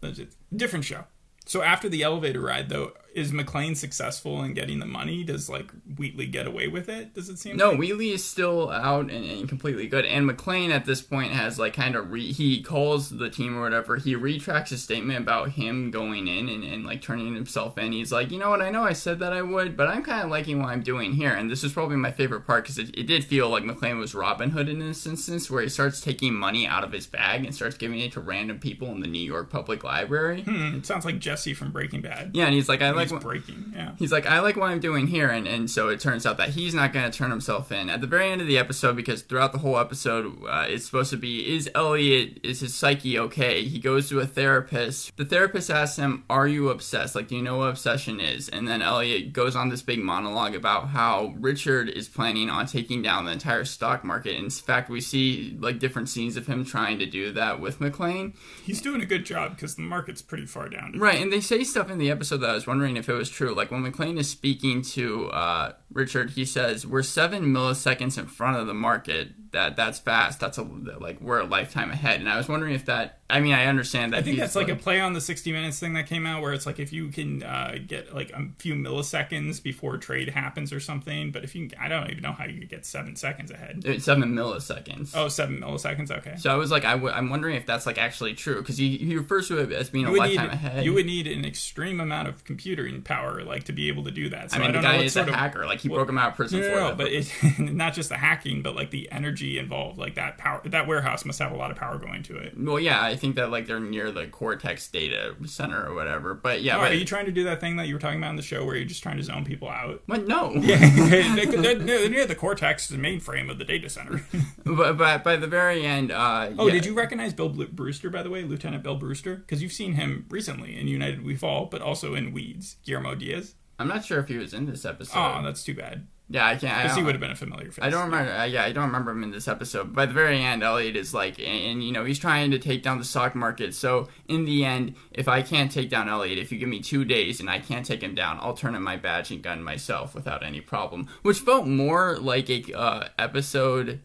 that's 0.00 0.18
it. 0.18 0.28
different 0.54 0.84
show. 0.84 1.04
So 1.50 1.62
after 1.62 1.88
the 1.88 2.04
elevator 2.04 2.40
ride, 2.40 2.68
though, 2.68 2.92
is 3.14 3.32
McLean 3.32 3.74
successful 3.74 4.42
in 4.42 4.54
getting 4.54 4.78
the 4.78 4.86
money? 4.86 5.24
Does 5.24 5.48
like 5.48 5.70
Wheatley 5.96 6.26
get 6.26 6.46
away 6.46 6.68
with 6.68 6.88
it? 6.88 7.14
Does 7.14 7.28
it 7.28 7.38
seem? 7.38 7.56
no, 7.56 7.70
like? 7.70 7.78
Wheatley 7.78 8.10
is 8.10 8.24
still 8.24 8.70
out 8.70 9.10
and, 9.10 9.24
and 9.24 9.48
completely 9.48 9.86
good, 9.86 10.04
and 10.04 10.26
McLean 10.26 10.70
at 10.70 10.84
this 10.84 11.02
point 11.02 11.32
has 11.32 11.58
like 11.58 11.74
kind 11.74 11.96
of 11.96 12.10
re- 12.10 12.32
he 12.32 12.62
calls 12.62 13.10
the 13.10 13.30
team 13.30 13.56
or 13.56 13.62
whatever. 13.62 13.96
He 13.96 14.14
retracts 14.14 14.70
his 14.70 14.82
statement 14.82 15.18
about 15.18 15.50
him 15.50 15.90
going 15.90 16.28
in 16.28 16.48
and, 16.48 16.64
and 16.64 16.84
like 16.84 17.02
turning 17.02 17.34
himself 17.34 17.78
in. 17.78 17.92
He's 17.92 18.12
like, 18.12 18.30
you 18.30 18.38
know 18.38 18.50
what? 18.50 18.62
I 18.62 18.70
know 18.70 18.82
I 18.82 18.92
said 18.92 19.18
that 19.20 19.32
I 19.32 19.42
would, 19.42 19.76
but 19.76 19.88
I'm 19.88 20.02
kind 20.02 20.24
of 20.24 20.30
liking 20.30 20.60
what 20.60 20.68
I'm 20.68 20.82
doing 20.82 21.12
here. 21.12 21.32
And 21.32 21.50
this 21.50 21.64
is 21.64 21.72
probably 21.72 21.96
my 21.96 22.12
favorite 22.12 22.46
part 22.46 22.64
because 22.64 22.78
it, 22.78 22.96
it 22.96 23.06
did 23.06 23.24
feel 23.24 23.48
like 23.48 23.64
McLean 23.64 23.98
was 23.98 24.14
Robin 24.14 24.50
Hood 24.50 24.68
in 24.68 24.78
this 24.78 25.06
instance, 25.06 25.50
where 25.50 25.62
he 25.62 25.68
starts 25.68 26.00
taking 26.00 26.34
money 26.34 26.66
out 26.66 26.84
of 26.84 26.92
his 26.92 27.06
bag 27.06 27.44
and 27.44 27.54
starts 27.54 27.76
giving 27.76 28.00
it 28.00 28.12
to 28.12 28.20
random 28.20 28.58
people 28.58 28.88
in 28.88 29.00
the 29.00 29.08
New 29.08 29.22
York 29.22 29.50
Public 29.50 29.84
Library. 29.84 30.42
Hmm, 30.42 30.76
it 30.76 30.86
sounds 30.86 31.04
like 31.04 31.18
Jesse 31.18 31.54
from 31.54 31.72
Breaking 31.72 32.00
Bad. 32.00 32.30
Yeah, 32.34 32.46
and 32.46 32.54
he's 32.54 32.68
like, 32.68 32.82
I 32.82 32.90
like 33.00 33.10
he's 33.10 33.22
breaking. 33.22 33.72
Yeah. 33.74 33.92
He's 33.98 34.12
like, 34.12 34.26
I 34.26 34.40
like 34.40 34.56
what 34.56 34.70
I'm 34.70 34.80
doing 34.80 35.06
here, 35.06 35.28
and, 35.28 35.46
and 35.46 35.70
so 35.70 35.88
it 35.88 36.00
turns 36.00 36.26
out 36.26 36.36
that 36.38 36.50
he's 36.50 36.74
not 36.74 36.92
going 36.92 37.10
to 37.10 37.16
turn 37.16 37.30
himself 37.30 37.72
in 37.72 37.90
at 37.90 38.00
the 38.00 38.06
very 38.06 38.30
end 38.30 38.40
of 38.40 38.46
the 38.46 38.58
episode 38.58 38.96
because 38.96 39.22
throughout 39.22 39.52
the 39.52 39.58
whole 39.58 39.78
episode, 39.78 40.36
uh, 40.48 40.66
it's 40.68 40.84
supposed 40.84 41.10
to 41.10 41.16
be 41.16 41.54
is 41.54 41.70
Elliot 41.74 42.40
is 42.42 42.60
his 42.60 42.74
psyche 42.74 43.18
okay? 43.18 43.62
He 43.64 43.78
goes 43.78 44.08
to 44.08 44.20
a 44.20 44.26
therapist. 44.26 45.16
The 45.16 45.24
therapist 45.24 45.70
asks 45.70 45.96
him, 45.96 46.24
"Are 46.30 46.48
you 46.48 46.68
obsessed? 46.68 47.14
Like, 47.14 47.28
do 47.28 47.36
you 47.36 47.42
know 47.42 47.58
what 47.58 47.70
obsession 47.70 48.20
is?" 48.20 48.48
And 48.48 48.68
then 48.68 48.82
Elliot 48.82 49.32
goes 49.32 49.56
on 49.56 49.68
this 49.68 49.82
big 49.82 50.00
monologue 50.00 50.54
about 50.54 50.88
how 50.88 51.34
Richard 51.38 51.88
is 51.88 52.08
planning 52.08 52.50
on 52.50 52.66
taking 52.66 53.02
down 53.02 53.24
the 53.24 53.32
entire 53.32 53.64
stock 53.64 54.04
market. 54.04 54.36
In 54.36 54.50
fact, 54.50 54.90
we 54.90 55.00
see 55.00 55.56
like 55.58 55.78
different 55.78 56.08
scenes 56.08 56.36
of 56.36 56.46
him 56.46 56.64
trying 56.64 56.98
to 56.98 57.06
do 57.06 57.32
that 57.32 57.60
with 57.60 57.80
McLean. 57.80 58.34
He's 58.64 58.80
doing 58.80 59.00
a 59.00 59.06
good 59.06 59.24
job 59.24 59.54
because 59.54 59.76
the 59.76 59.82
market's 59.82 60.22
pretty 60.22 60.46
far 60.46 60.68
down. 60.68 60.98
Right, 60.98 61.20
and 61.20 61.32
they 61.32 61.40
say 61.40 61.64
stuff 61.64 61.90
in 61.90 61.98
the 61.98 62.10
episode 62.10 62.38
that 62.38 62.50
I 62.50 62.54
was 62.54 62.66
wondering 62.66 62.89
if 62.96 63.08
it 63.08 63.14
was 63.14 63.30
true. 63.30 63.54
Like 63.54 63.70
when 63.70 63.82
McLean 63.82 64.18
is 64.18 64.28
speaking 64.28 64.82
to 64.82 65.26
uh, 65.28 65.72
Richard, 65.92 66.30
he 66.30 66.44
says, 66.44 66.86
"We're 66.86 67.02
seven 67.02 67.46
milliseconds 67.46 68.18
in 68.18 68.26
front 68.26 68.56
of 68.56 68.66
the 68.66 68.74
market. 68.74 69.30
That 69.52 69.76
that's 69.76 69.98
fast. 69.98 70.38
That's 70.40 70.58
a 70.58 70.62
like 70.62 71.20
we're 71.20 71.40
a 71.40 71.44
lifetime 71.44 71.90
ahead." 71.90 72.20
And 72.20 72.28
I 72.28 72.36
was 72.36 72.48
wondering 72.48 72.74
if 72.74 72.86
that. 72.86 73.16
I 73.28 73.38
mean, 73.38 73.52
I 73.52 73.66
understand 73.66 74.12
that. 74.12 74.16
I 74.18 74.22
think 74.22 74.38
that's 74.38 74.56
like 74.56 74.68
a 74.68 74.74
play 74.74 74.98
on 75.00 75.12
the 75.12 75.20
60 75.20 75.52
minutes 75.52 75.78
thing 75.78 75.92
that 75.94 76.08
came 76.08 76.26
out 76.26 76.42
where 76.42 76.52
it's 76.52 76.66
like 76.66 76.80
if 76.80 76.92
you 76.92 77.10
can 77.10 77.44
uh, 77.44 77.76
get 77.86 78.12
like 78.12 78.30
a 78.30 78.48
few 78.58 78.74
milliseconds 78.74 79.62
before 79.62 79.98
trade 79.98 80.28
happens 80.30 80.72
or 80.72 80.80
something, 80.80 81.30
but 81.30 81.44
if 81.44 81.54
you, 81.54 81.68
can, 81.68 81.78
I 81.78 81.86
don't 81.86 82.10
even 82.10 82.24
know 82.24 82.32
how 82.32 82.44
you 82.46 82.58
could 82.58 82.68
get 82.68 82.84
seven 82.84 83.14
seconds 83.14 83.52
ahead. 83.52 83.82
it's 83.84 84.04
seven 84.04 84.34
milliseconds. 84.34 85.12
Oh, 85.14 85.28
seven 85.28 85.60
milliseconds. 85.60 86.10
Okay. 86.10 86.34
So 86.38 86.50
I 86.52 86.56
was 86.56 86.72
like, 86.72 86.84
i 86.84 86.92
w- 86.94 87.12
I'm 87.14 87.30
wondering 87.30 87.54
if 87.54 87.66
that's 87.66 87.86
like 87.86 87.98
actually 87.98 88.34
true 88.34 88.56
because 88.60 88.76
he, 88.78 88.96
he 88.98 89.16
refers 89.16 89.46
to 89.46 89.58
it 89.58 89.70
as 89.72 89.90
being 89.90 90.06
a 90.06 90.08
You 90.08 90.12
would, 90.14 90.18
lifetime 90.20 90.46
need, 90.46 90.52
ahead. 90.54 90.84
you 90.84 90.92
would 90.94 91.06
need 91.06 91.28
an 91.28 91.44
extreme 91.44 92.00
amount 92.00 92.26
of 92.26 92.44
computing 92.44 93.00
power, 93.00 93.44
like 93.44 93.62
to 93.64 93.72
be 93.72 93.86
able 93.86 94.02
to 94.04 94.10
do 94.10 94.28
that. 94.30 94.50
So 94.50 94.56
I 94.56 94.60
mean, 94.60 94.68
the 94.68 94.72
don't 94.74 94.82
know 94.82 94.88
guy 94.90 94.96
what 94.96 95.04
is 95.06 95.16
a 95.16 95.20
of- 95.22 95.28
hacker. 95.28 95.66
Like 95.66 95.78
he 95.80 95.88
broke 95.88 96.08
him 96.08 96.18
out 96.18 96.30
of 96.30 96.34
prison 96.36 96.58
No, 96.60 96.66
for 96.68 96.74
no, 96.74 96.80
no, 96.80 96.88
that. 96.88 96.98
but 96.98 97.12
it, 97.12 97.32
not 97.60 97.94
just 97.94 98.08
the 98.08 98.16
hacking, 98.16 98.62
but 98.62 98.74
like 98.74 98.90
the 98.90 99.08
energy 99.12 99.39
involved. 99.42 99.98
Like 99.98 100.14
that 100.14 100.38
power, 100.38 100.60
that 100.64 100.86
warehouse 100.86 101.24
must 101.24 101.38
have 101.38 101.52
a 101.52 101.56
lot 101.56 101.70
of 101.70 101.76
power 101.76 101.98
going 101.98 102.22
to 102.24 102.36
it. 102.36 102.54
well, 102.56 102.78
yeah, 102.80 103.02
I 103.02 103.16
think 103.16 103.36
that 103.36 103.50
like 103.50 103.66
they're 103.66 103.80
near 103.80 104.10
the 104.10 104.26
Cortex 104.26 104.88
data 104.88 105.34
center 105.46 105.86
or 105.86 105.94
whatever. 105.94 106.34
But 106.34 106.62
yeah, 106.62 106.76
Oh, 106.76 106.80
but, 106.80 106.92
are 106.92 106.94
you 106.94 107.04
trying 107.04 107.26
to 107.26 107.32
do 107.32 107.44
that 107.44 107.60
thing 107.60 107.76
that 107.76 107.86
you 107.88 107.94
were 107.94 108.00
talking 108.00 108.18
about 108.18 108.30
in 108.30 108.36
the 108.36 108.42
show 108.42 108.64
where 108.64 108.76
you're 108.76 108.84
just 108.84 109.02
trying 109.02 109.16
to 109.16 109.22
zone 109.22 109.44
people 109.44 109.68
out? 109.68 110.02
what? 110.06 110.26
No. 110.26 110.52
they're, 110.60 111.46
they're- 111.46 111.74
they're 111.80 112.08
near 112.10 112.26
the 112.26 112.34
cortex, 112.34 112.88
the 112.88 112.96
mainframe 112.96 113.50
of 113.50 113.58
the 113.58 113.64
data 113.64 113.88
center. 113.88 114.24
But, 114.64 114.98
but 114.98 115.24
by 115.24 115.36
the 115.36 115.46
very 115.48 115.84
end, 115.84 116.12
uh, 116.12 116.50
oh, 116.58 116.66
yeah. 116.68 116.74
did 116.74 116.86
you 116.86 116.94
recognize 116.94 117.32
Bill 117.32 117.48
Brewster, 117.48 118.08
by 118.10 118.22
the 118.22 118.30
way, 118.30 118.42
Lieutenant 118.42 118.82
Bill 118.82 118.94
Brewster? 118.94 119.36
Because 119.36 119.62
you've 119.62 119.72
seen 119.72 119.94
him 119.94 120.26
recently 120.28 120.78
in 120.78 120.86
United 120.86 121.24
We 121.24 121.34
Fall, 121.34 121.66
but 121.66 121.82
also 121.82 122.14
in 122.14 122.32
Weeds. 122.32 122.76
Guillermo 122.84 123.14
Diaz. 123.16 123.54
I'm 123.78 123.88
not 123.88 124.04
sure 124.04 124.20
if 124.20 124.28
he 124.28 124.36
was 124.36 124.54
in 124.54 124.66
this 124.66 124.84
episode. 124.84 125.18
Oh, 125.18 125.42
that's 125.42 125.64
too 125.64 125.74
bad. 125.74 126.06
Yeah, 126.32 126.46
I 126.46 126.54
can't. 126.54 126.72
I 126.72 126.82
Because 126.84 126.96
he 126.96 127.02
would 127.02 127.14
have 127.16 127.20
been 127.20 127.32
a 127.32 127.36
familiar 127.36 127.72
face. 127.72 127.84
I 127.84 127.90
don't 127.90 128.04
remember. 128.04 128.30
Uh, 128.30 128.44
yeah, 128.44 128.62
I 128.62 128.70
don't 128.70 128.86
remember 128.86 129.10
him 129.10 129.24
in 129.24 129.32
this 129.32 129.48
episode. 129.48 129.92
By 129.92 130.06
the 130.06 130.12
very 130.12 130.40
end, 130.40 130.62
Elliot 130.62 130.94
is 130.94 131.12
like, 131.12 131.40
and, 131.40 131.48
and, 131.48 131.84
you 131.84 131.90
know, 131.90 132.04
he's 132.04 132.20
trying 132.20 132.52
to 132.52 132.58
take 132.58 132.84
down 132.84 132.98
the 132.98 133.04
stock 133.04 133.34
market. 133.34 133.74
So 133.74 134.08
in 134.28 134.44
the 134.44 134.64
end, 134.64 134.94
if 135.10 135.26
I 135.26 135.42
can't 135.42 135.72
take 135.72 135.90
down 135.90 136.08
Elliot, 136.08 136.38
if 136.38 136.52
you 136.52 136.58
give 136.58 136.68
me 136.68 136.78
two 136.78 137.04
days 137.04 137.40
and 137.40 137.50
I 137.50 137.58
can't 137.58 137.84
take 137.84 138.00
him 138.00 138.14
down, 138.14 138.38
I'll 138.40 138.54
turn 138.54 138.76
in 138.76 138.82
my 138.82 138.96
badge 138.96 139.32
and 139.32 139.42
gun 139.42 139.60
myself 139.64 140.14
without 140.14 140.44
any 140.44 140.60
problem. 140.60 141.08
Which 141.22 141.40
felt 141.40 141.66
more 141.66 142.16
like 142.16 142.48
a 142.48 142.78
uh, 142.78 143.08
episode 143.18 144.00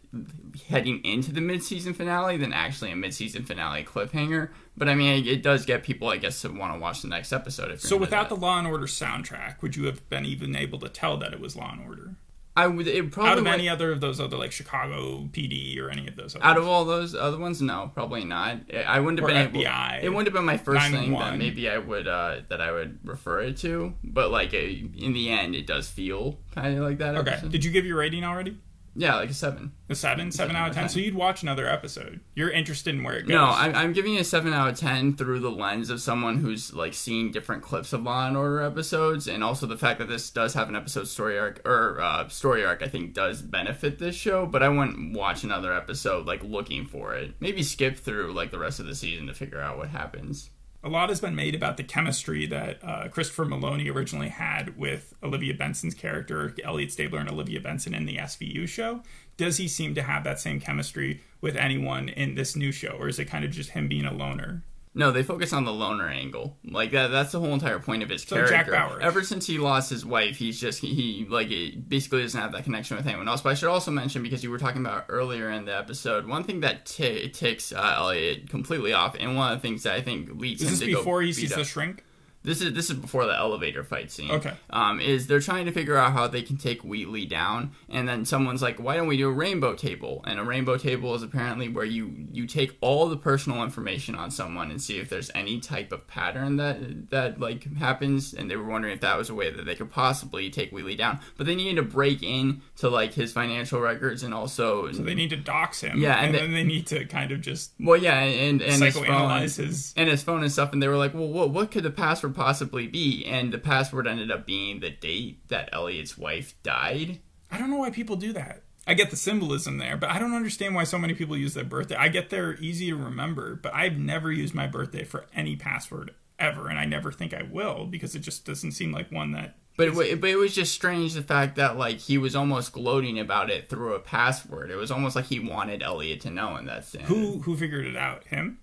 heading 0.68 1.04
into 1.04 1.32
the 1.32 1.42
mid-season 1.42 1.94
finale 1.94 2.38
than 2.38 2.54
actually 2.54 2.92
a 2.92 2.96
mid-season 2.96 3.44
finale 3.44 3.84
cliffhanger. 3.84 4.50
But 4.78 4.90
I 4.90 4.96
mean, 4.96 5.26
it, 5.26 5.42
does 5.42 5.66
get 5.66 5.84
people, 5.84 6.10
I 6.10 6.18
guess, 6.18 6.42
to 6.42 6.50
want 6.50 6.74
to 6.74 6.80
watch 6.80 7.02
the 7.02 7.08
next 7.08 7.32
episode. 7.32 7.66
If 7.72 7.84
you're 7.84 7.90
So 7.90 7.98
without 7.98 8.30
that. 8.30 8.36
the 8.36 8.42
Law 8.42 8.58
and 8.60 8.68
Order 8.68 8.88
soundtrack, 8.88 9.62
would 9.62 9.76
you 9.76 9.86
have 9.86 10.08
been 10.10 10.26
even 10.26 10.56
able 10.56 10.80
to 10.80 10.90
tell 10.90 11.18
that 11.18 11.34
it 11.34 11.40
was 11.40 11.56
Law 11.56 11.72
and 11.72 11.82
Order? 11.86 12.16
I 12.58 12.68
would 12.68 12.88
it 12.88 13.12
probably 13.12 13.32
Out 13.32 13.38
of 13.40 13.48
any 13.48 13.68
other 13.68 13.92
of 13.92 14.00
those 14.00 14.22
other 14.22 14.38
like 14.38 14.54
Chicago 14.54 15.28
PD 15.34 15.78
or 15.78 15.90
any 15.90 16.08
of 16.08 16.16
those 16.16 16.36
other 16.38 16.46
Out 16.46 16.58
of 16.58 16.66
all 16.66 16.86
those 16.86 17.14
other 17.14 17.38
ones, 17.38 17.62
no, 17.62 17.92
probably 17.94 18.24
not. 18.24 18.60
I 18.74 19.02
wouldn't 19.02 19.20
have 19.20 19.26
Or 19.26 19.34
been 19.34 19.48
able. 19.48 19.62
It 20.02 20.08
wouldn't 20.10 20.28
have 20.28 20.34
been 20.34 20.46
my 20.46 20.56
first 20.58 20.88
thing 20.88 21.12
that 21.12 21.38
maybe 21.38 21.70
I 21.70 21.78
would 21.78 22.08
uh, 22.08 22.42
that 22.48 22.62
I 22.62 22.72
would 22.72 23.00
refer 23.04 23.42
it 23.42 23.58
to. 23.58 23.94
But 24.06 24.32
like 24.32 24.54
in 24.54 25.12
the 25.14 25.30
end, 25.32 25.54
it 25.54 25.68
does 25.68 25.90
feel 25.90 26.40
kind 26.52 26.78
of 26.78 26.84
like 26.86 27.00
that. 27.00 27.16
Okay. 27.16 27.32
episode. 27.32 27.52
Did 27.52 27.66
you 27.66 27.72
give 27.72 27.86
your 27.86 27.98
rating 27.98 28.24
already? 28.24 28.58
Yeah, 28.98 29.16
like 29.16 29.30
a 29.30 29.34
seven. 29.34 29.74
A 29.90 29.96
seven, 29.96 30.32
seven 30.32 30.56
out 30.56 30.70
of 30.70 30.76
ten. 30.76 30.88
So 30.88 31.00
you'd 31.00 31.16
watch 31.16 31.44
another 31.44 31.68
episode. 31.68 32.22
You're 32.34 32.50
interested 32.50 32.96
in 32.96 33.04
where 33.04 33.18
it 33.18 33.24
goes. 33.24 33.36
No, 33.36 33.44
I'm, 33.44 33.76
I'm 33.76 33.94
giving 33.94 34.16
it 34.16 34.22
a 34.22 34.24
seven 34.24 34.54
out 34.54 34.70
of 34.70 34.80
ten 34.80 35.16
through 35.16 35.42
the 35.42 35.52
lens 35.52 35.90
of 35.90 36.00
someone 36.02 36.38
who's 36.38 36.74
like 36.74 36.94
seeing 36.94 37.32
different 37.32 37.62
clips 37.62 37.92
of 37.92 38.04
Law 38.04 38.26
and 38.28 38.38
Order 38.38 38.62
episodes, 38.62 39.28
and 39.28 39.44
also 39.44 39.68
the 39.68 39.78
fact 39.78 40.00
that 40.00 40.08
this 40.08 40.30
does 40.30 40.54
have 40.54 40.70
an 40.70 40.76
episode 40.76 41.08
story 41.08 41.38
arc 41.38 41.62
or 41.68 42.00
uh, 42.00 42.28
story 42.30 42.66
arc. 42.66 42.82
I 42.82 42.88
think 42.88 43.14
does 43.14 43.42
benefit 43.42 44.00
this 44.00 44.16
show, 44.16 44.46
but 44.46 44.64
I 44.64 44.70
wouldn't 44.70 45.16
watch 45.16 45.44
another 45.44 45.74
episode 45.74 46.26
like 46.26 46.44
looking 46.44 46.86
for 46.86 47.16
it. 47.16 47.36
Maybe 47.40 47.64
skip 47.64 47.98
through 47.98 48.32
like 48.34 48.52
the 48.52 48.60
rest 48.60 48.80
of 48.80 48.86
the 48.86 48.96
season 48.96 49.28
to 49.28 49.34
figure 49.34 49.60
out 49.62 49.78
what 49.78 49.90
happens. 49.90 50.52
A 50.86 50.90
lot 50.90 51.10
has 51.10 51.20
been 51.20 51.34
made 51.34 51.56
about 51.56 51.78
the 51.78 51.84
chemistry 51.84 52.46
that 52.46 52.78
uh, 52.84 53.08
Christopher 53.08 53.46
Meloni 53.46 53.92
originally 53.92 54.30
had 54.30 54.78
with 54.78 55.16
Olivia 55.24 55.56
Benson's 55.56 55.96
character, 55.96 56.54
Elliot 56.64 56.92
Stabler 56.92 57.18
and 57.18 57.28
Olivia 57.28 57.60
Benson 57.60 57.96
in 57.96 58.06
the 58.06 58.18
SVU 58.18 58.68
show. 58.68 59.02
Does 59.36 59.58
he 59.58 59.68
seem 59.68 59.96
to 59.96 60.04
have 60.04 60.24
that 60.26 60.40
same 60.40 60.60
chemistry 60.60 61.22
with 61.42 61.56
anyone 61.56 62.08
in 62.10 62.36
this 62.36 62.56
new 62.56 62.72
show, 62.72 62.98
or 63.00 63.08
is 63.08 63.18
it 63.18 63.26
kind 63.26 63.44
of 63.44 63.50
just 63.50 63.72
him 63.72 63.88
being 63.88 64.06
a 64.06 64.14
loner? 64.14 64.62
No, 64.98 65.12
they 65.12 65.24
focus 65.24 65.52
on 65.52 65.66
the 65.66 65.74
loner 65.74 66.08
angle. 66.08 66.56
Like 66.64 66.92
that 66.92 67.08
that's 67.08 67.34
the 67.34 67.40
whole 67.42 67.54
entire 67.54 67.80
point 67.80 68.02
of 68.02 68.08
his 68.10 68.24
So 68.24 68.38
character. 68.38 68.56
Jack 68.56 68.72
Bauer. 68.72 69.02
Ever 69.02 69.24
since 69.24 69.46
he 69.46 69.58
lost 69.58 69.90
his 69.90 70.06
wife, 70.06 70.38
he's 70.38 70.60
just 70.60 70.80
he, 70.80 70.94
he 70.94 71.26
like 71.30 71.52
it 71.52 71.90
basically 71.90 72.22
doesn't 72.22 72.40
have 72.40 72.54
that 72.54 72.64
connection 72.64 72.96
with 72.96 73.06
anyone 73.06 73.28
else. 73.28 73.42
But 73.42 73.50
I 73.50 73.54
should 73.56 73.68
also 73.70 73.92
mention 73.92 74.24
because 74.24 74.42
you 74.44 74.50
were 74.50 74.58
talking 74.58 74.80
about 74.82 75.06
earlier 75.10 75.50
in 75.52 75.66
the 75.66 75.78
episode, 75.78 76.26
one 76.28 76.46
thing 76.46 76.62
that 76.62 76.86
t- 76.86 77.28
ticks 77.30 77.74
uh, 77.74 77.96
Elliot 77.98 78.50
completely 78.50 78.94
off, 78.94 79.16
and 79.20 79.36
one 79.36 79.52
of 79.52 79.62
the 79.62 79.68
things 79.68 79.84
that 79.84 79.94
I 79.96 80.02
think 80.02 80.30
leads 80.40 80.62
Is 80.62 80.68
him 80.70 80.72
this 80.72 80.80
to 80.80 80.92
go 80.94 80.98
before 81.00 81.22
he 81.22 81.28
beat 81.30 81.36
sees 81.36 81.52
up- 81.52 81.58
the 81.60 81.66
shrink? 81.66 82.04
This 82.46 82.62
is 82.62 82.74
this 82.74 82.90
is 82.90 82.98
before 82.98 83.26
the 83.26 83.36
elevator 83.36 83.84
fight 83.84 84.12
scene. 84.12 84.32
Okay. 84.32 84.54
Um, 84.70 85.00
is 85.00 85.28
they're 85.28 85.40
trying 85.40 85.66
to 85.66 85.72
figure 85.72 85.98
out 85.98 86.14
how 86.14 86.28
they 86.28 86.42
can 86.42 86.58
take 86.58 86.84
Wheatley 86.84 87.26
down, 87.26 87.72
and 87.90 88.08
then 88.08 88.26
someone's 88.26 88.62
like, 88.62 88.80
"Why 88.80 88.96
don't 88.96 89.08
we 89.08 89.18
do 89.18 89.28
a 89.28 89.34
rainbow 89.34 89.76
table?" 89.76 90.24
And 90.28 90.40
a 90.40 90.44
rainbow 90.44 90.78
table 90.78 91.14
is 91.16 91.24
apparently 91.24 91.68
where 91.70 91.86
you 91.86 92.28
you 92.32 92.46
take 92.46 92.78
all 92.82 93.10
the 93.10 93.18
personal 93.18 93.64
information 93.64 94.16
on 94.16 94.32
someone 94.32 94.72
and 94.72 94.82
see 94.82 95.00
if 95.00 95.10
there's 95.10 95.32
any 95.34 95.60
type 95.60 95.92
of 95.92 96.08
pattern 96.08 96.58
that 96.58 97.10
that 97.10 97.40
like 97.40 97.76
happens. 97.76 98.34
And 98.34 98.50
they 98.50 98.56
were 98.56 98.66
wondering 98.66 98.94
if 98.94 99.02
that 99.02 99.18
was 99.18 99.30
a 99.30 99.34
way 99.36 99.52
that 99.52 99.66
they 99.66 99.76
could 99.76 99.92
possibly 99.92 100.50
take 100.50 100.72
Wheatley 100.72 100.96
down, 100.96 101.20
but 101.38 101.46
they 101.46 101.56
needed 101.56 101.78
to 101.78 101.84
break 101.84 102.22
in 102.22 102.62
to 102.78 102.90
like 102.90 103.14
his 103.14 103.34
financial 103.34 103.80
records 103.82 104.24
and 104.24 104.34
also 104.34 104.92
So 104.92 105.04
they 105.04 105.16
need 105.16 105.30
to 105.32 105.38
dox 105.38 105.82
him. 105.82 106.00
Yeah, 106.00 106.18
and, 106.18 106.36
and 106.36 106.46
then 106.46 106.54
they 106.54 106.64
need 106.64 106.88
to 106.88 107.06
kind 107.06 107.32
of 107.32 107.42
just 107.42 107.72
well, 107.80 107.98
yeah, 107.98 108.20
and 108.20 108.62
and 108.62 108.84
his 108.84 108.96
phone 108.96 109.42
his. 109.42 109.94
and 109.98 110.10
his 110.10 110.24
phone 110.24 110.44
and 110.44 110.52
stuff, 110.52 110.74
and 110.74 110.82
they 110.82 110.88
were 110.88 110.98
like, 110.98 111.14
"Well, 111.14 111.28
what, 111.28 111.50
what 111.50 111.72
could 111.72 111.84
the 111.84 111.92
password 111.92 112.35
possibly 112.36 112.88
be?" 112.88 113.26
And 113.26 113.52
the 113.52 113.58
password 113.58 114.08
ended 114.08 114.32
up 114.32 114.46
being 114.46 114.80
the 114.80 114.90
date 114.90 115.48
that 115.48 115.70
Elliot's 115.72 116.18
wife 116.18 116.54
died. 116.64 117.20
I 117.50 117.58
don't 117.58 117.70
know 117.70 117.78
why 117.78 117.90
people 117.90 118.16
do 118.16 118.34
that. 118.34 118.64
I 118.88 118.94
get 118.94 119.10
the 119.10 119.16
symbolism 119.16 119.78
there, 119.78 119.98
but 119.98 120.12
I 120.12 120.20
don't 120.20 120.36
understand 120.36 120.76
why 120.76 120.84
so 120.84 121.00
many 121.00 121.16
people 121.16 121.36
use 121.36 121.56
their 121.56 121.64
birthday. 121.64 121.96
I 121.96 122.10
get 122.10 122.30
they're 122.30 122.56
easy 122.56 122.88
to 122.90 122.96
remember, 122.96 123.56
but 123.56 123.74
I've 123.74 123.98
never 123.98 124.32
used 124.32 124.54
my 124.54 124.68
birthday 124.68 125.04
for 125.04 125.26
any 125.34 125.56
password 125.56 126.14
ever, 126.38 126.68
and 126.68 126.78
I 126.78 126.86
never 126.86 127.12
think 127.12 127.34
I 127.34 127.44
will 127.44 127.86
because 127.86 128.14
it 128.14 128.20
just 128.20 128.46
doesn't 128.46 128.74
seem 128.74 128.92
like 128.92 129.12
one 129.12 129.32
that. 129.32 129.56
But 129.78 129.90
it, 129.90 130.22
but 130.22 130.30
it 130.30 130.38
was 130.38 130.56
just 130.56 130.74
strange 130.74 131.14
the 131.14 131.22
fact 131.22 131.56
that 131.56 131.78
like 131.78 131.98
he 131.98 132.18
was 132.18 132.36
almost 132.36 132.74
gloating 132.74 133.20
about 133.20 133.50
it 133.50 133.68
through 133.68 133.94
a 133.94 134.00
password. 134.00 134.72
It 134.72 134.78
was 134.78 134.92
almost 134.92 135.16
like 135.16 135.26
he 135.26 135.40
wanted 135.40 135.84
Elliot 135.84 136.22
to 136.22 136.30
know, 136.30 136.56
and 136.56 136.68
that's 136.68 136.94
Who 136.94 137.40
who 137.40 137.58
figured 137.58 137.86
it 137.86 137.98
out? 137.98 138.26
Him? 138.28 138.60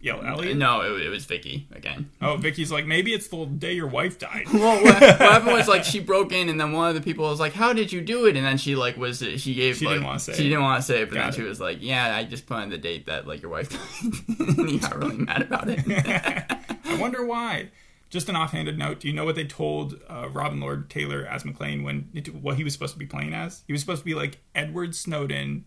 Yo, 0.00 0.20
Elliot. 0.20 0.56
No, 0.56 0.82
it, 0.82 1.02
it 1.02 1.08
was 1.08 1.24
Vicky 1.24 1.66
again. 1.74 2.08
Oh, 2.22 2.36
Vicky's 2.36 2.70
like 2.70 2.86
maybe 2.86 3.12
it's 3.12 3.26
the 3.26 3.44
day 3.46 3.72
your 3.72 3.88
wife 3.88 4.16
died. 4.18 4.44
Well, 4.52 4.82
what, 4.82 4.94
what 5.00 5.02
happened 5.18 5.52
was 5.52 5.66
like 5.66 5.82
she 5.82 5.98
broke 5.98 6.30
in, 6.32 6.48
and 6.48 6.60
then 6.60 6.70
one 6.72 6.88
of 6.88 6.94
the 6.94 7.00
people 7.00 7.28
was 7.28 7.40
like, 7.40 7.52
"How 7.52 7.72
did 7.72 7.92
you 7.92 8.00
do 8.00 8.26
it?" 8.26 8.36
And 8.36 8.46
then 8.46 8.58
she 8.58 8.76
like 8.76 8.96
was 8.96 9.18
she 9.18 9.54
gave 9.54 9.76
She 9.76 9.86
like, 9.86 9.94
didn't 9.94 10.06
wanna 10.06 10.20
say 10.20 10.34
she 10.34 10.42
it. 10.46 10.50
didn't 10.50 10.62
want 10.62 10.80
to 10.80 10.86
say 10.86 11.02
it, 11.02 11.08
but 11.08 11.16
Got 11.16 11.20
then 11.22 11.28
it. 11.30 11.34
she 11.34 11.42
was 11.42 11.60
like, 11.60 11.78
"Yeah, 11.80 12.14
I 12.16 12.22
just 12.24 12.46
put 12.46 12.58
on 12.58 12.68
the 12.70 12.78
date 12.78 13.06
that 13.06 13.26
like 13.26 13.42
your 13.42 13.50
wife 13.50 13.70
died," 14.38 14.48
and 14.58 14.68
he 14.70 14.78
got 14.78 14.96
really 14.96 15.16
mad 15.18 15.42
about 15.42 15.64
it. 15.68 15.80
I 15.88 16.96
wonder 17.00 17.24
why. 17.26 17.70
Just 18.08 18.28
an 18.28 18.36
offhanded 18.36 18.78
note: 18.78 19.00
Do 19.00 19.08
you 19.08 19.14
know 19.14 19.24
what 19.24 19.34
they 19.34 19.44
told 19.44 20.00
uh, 20.08 20.28
Robin 20.30 20.60
Lord 20.60 20.88
Taylor 20.90 21.26
as 21.26 21.44
McLean 21.44 21.82
when 21.82 22.08
what 22.40 22.56
he 22.56 22.62
was 22.64 22.72
supposed 22.72 22.92
to 22.94 22.98
be 23.00 23.04
playing 23.06 23.34
as? 23.34 23.64
He 23.66 23.72
was 23.72 23.80
supposed 23.82 24.00
to 24.02 24.06
be 24.06 24.14
like 24.14 24.38
Edward 24.54 24.94
Snowden 24.94 25.64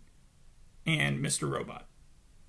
and 0.87 1.19
Mr. 1.23 1.51
Robot. 1.51 1.85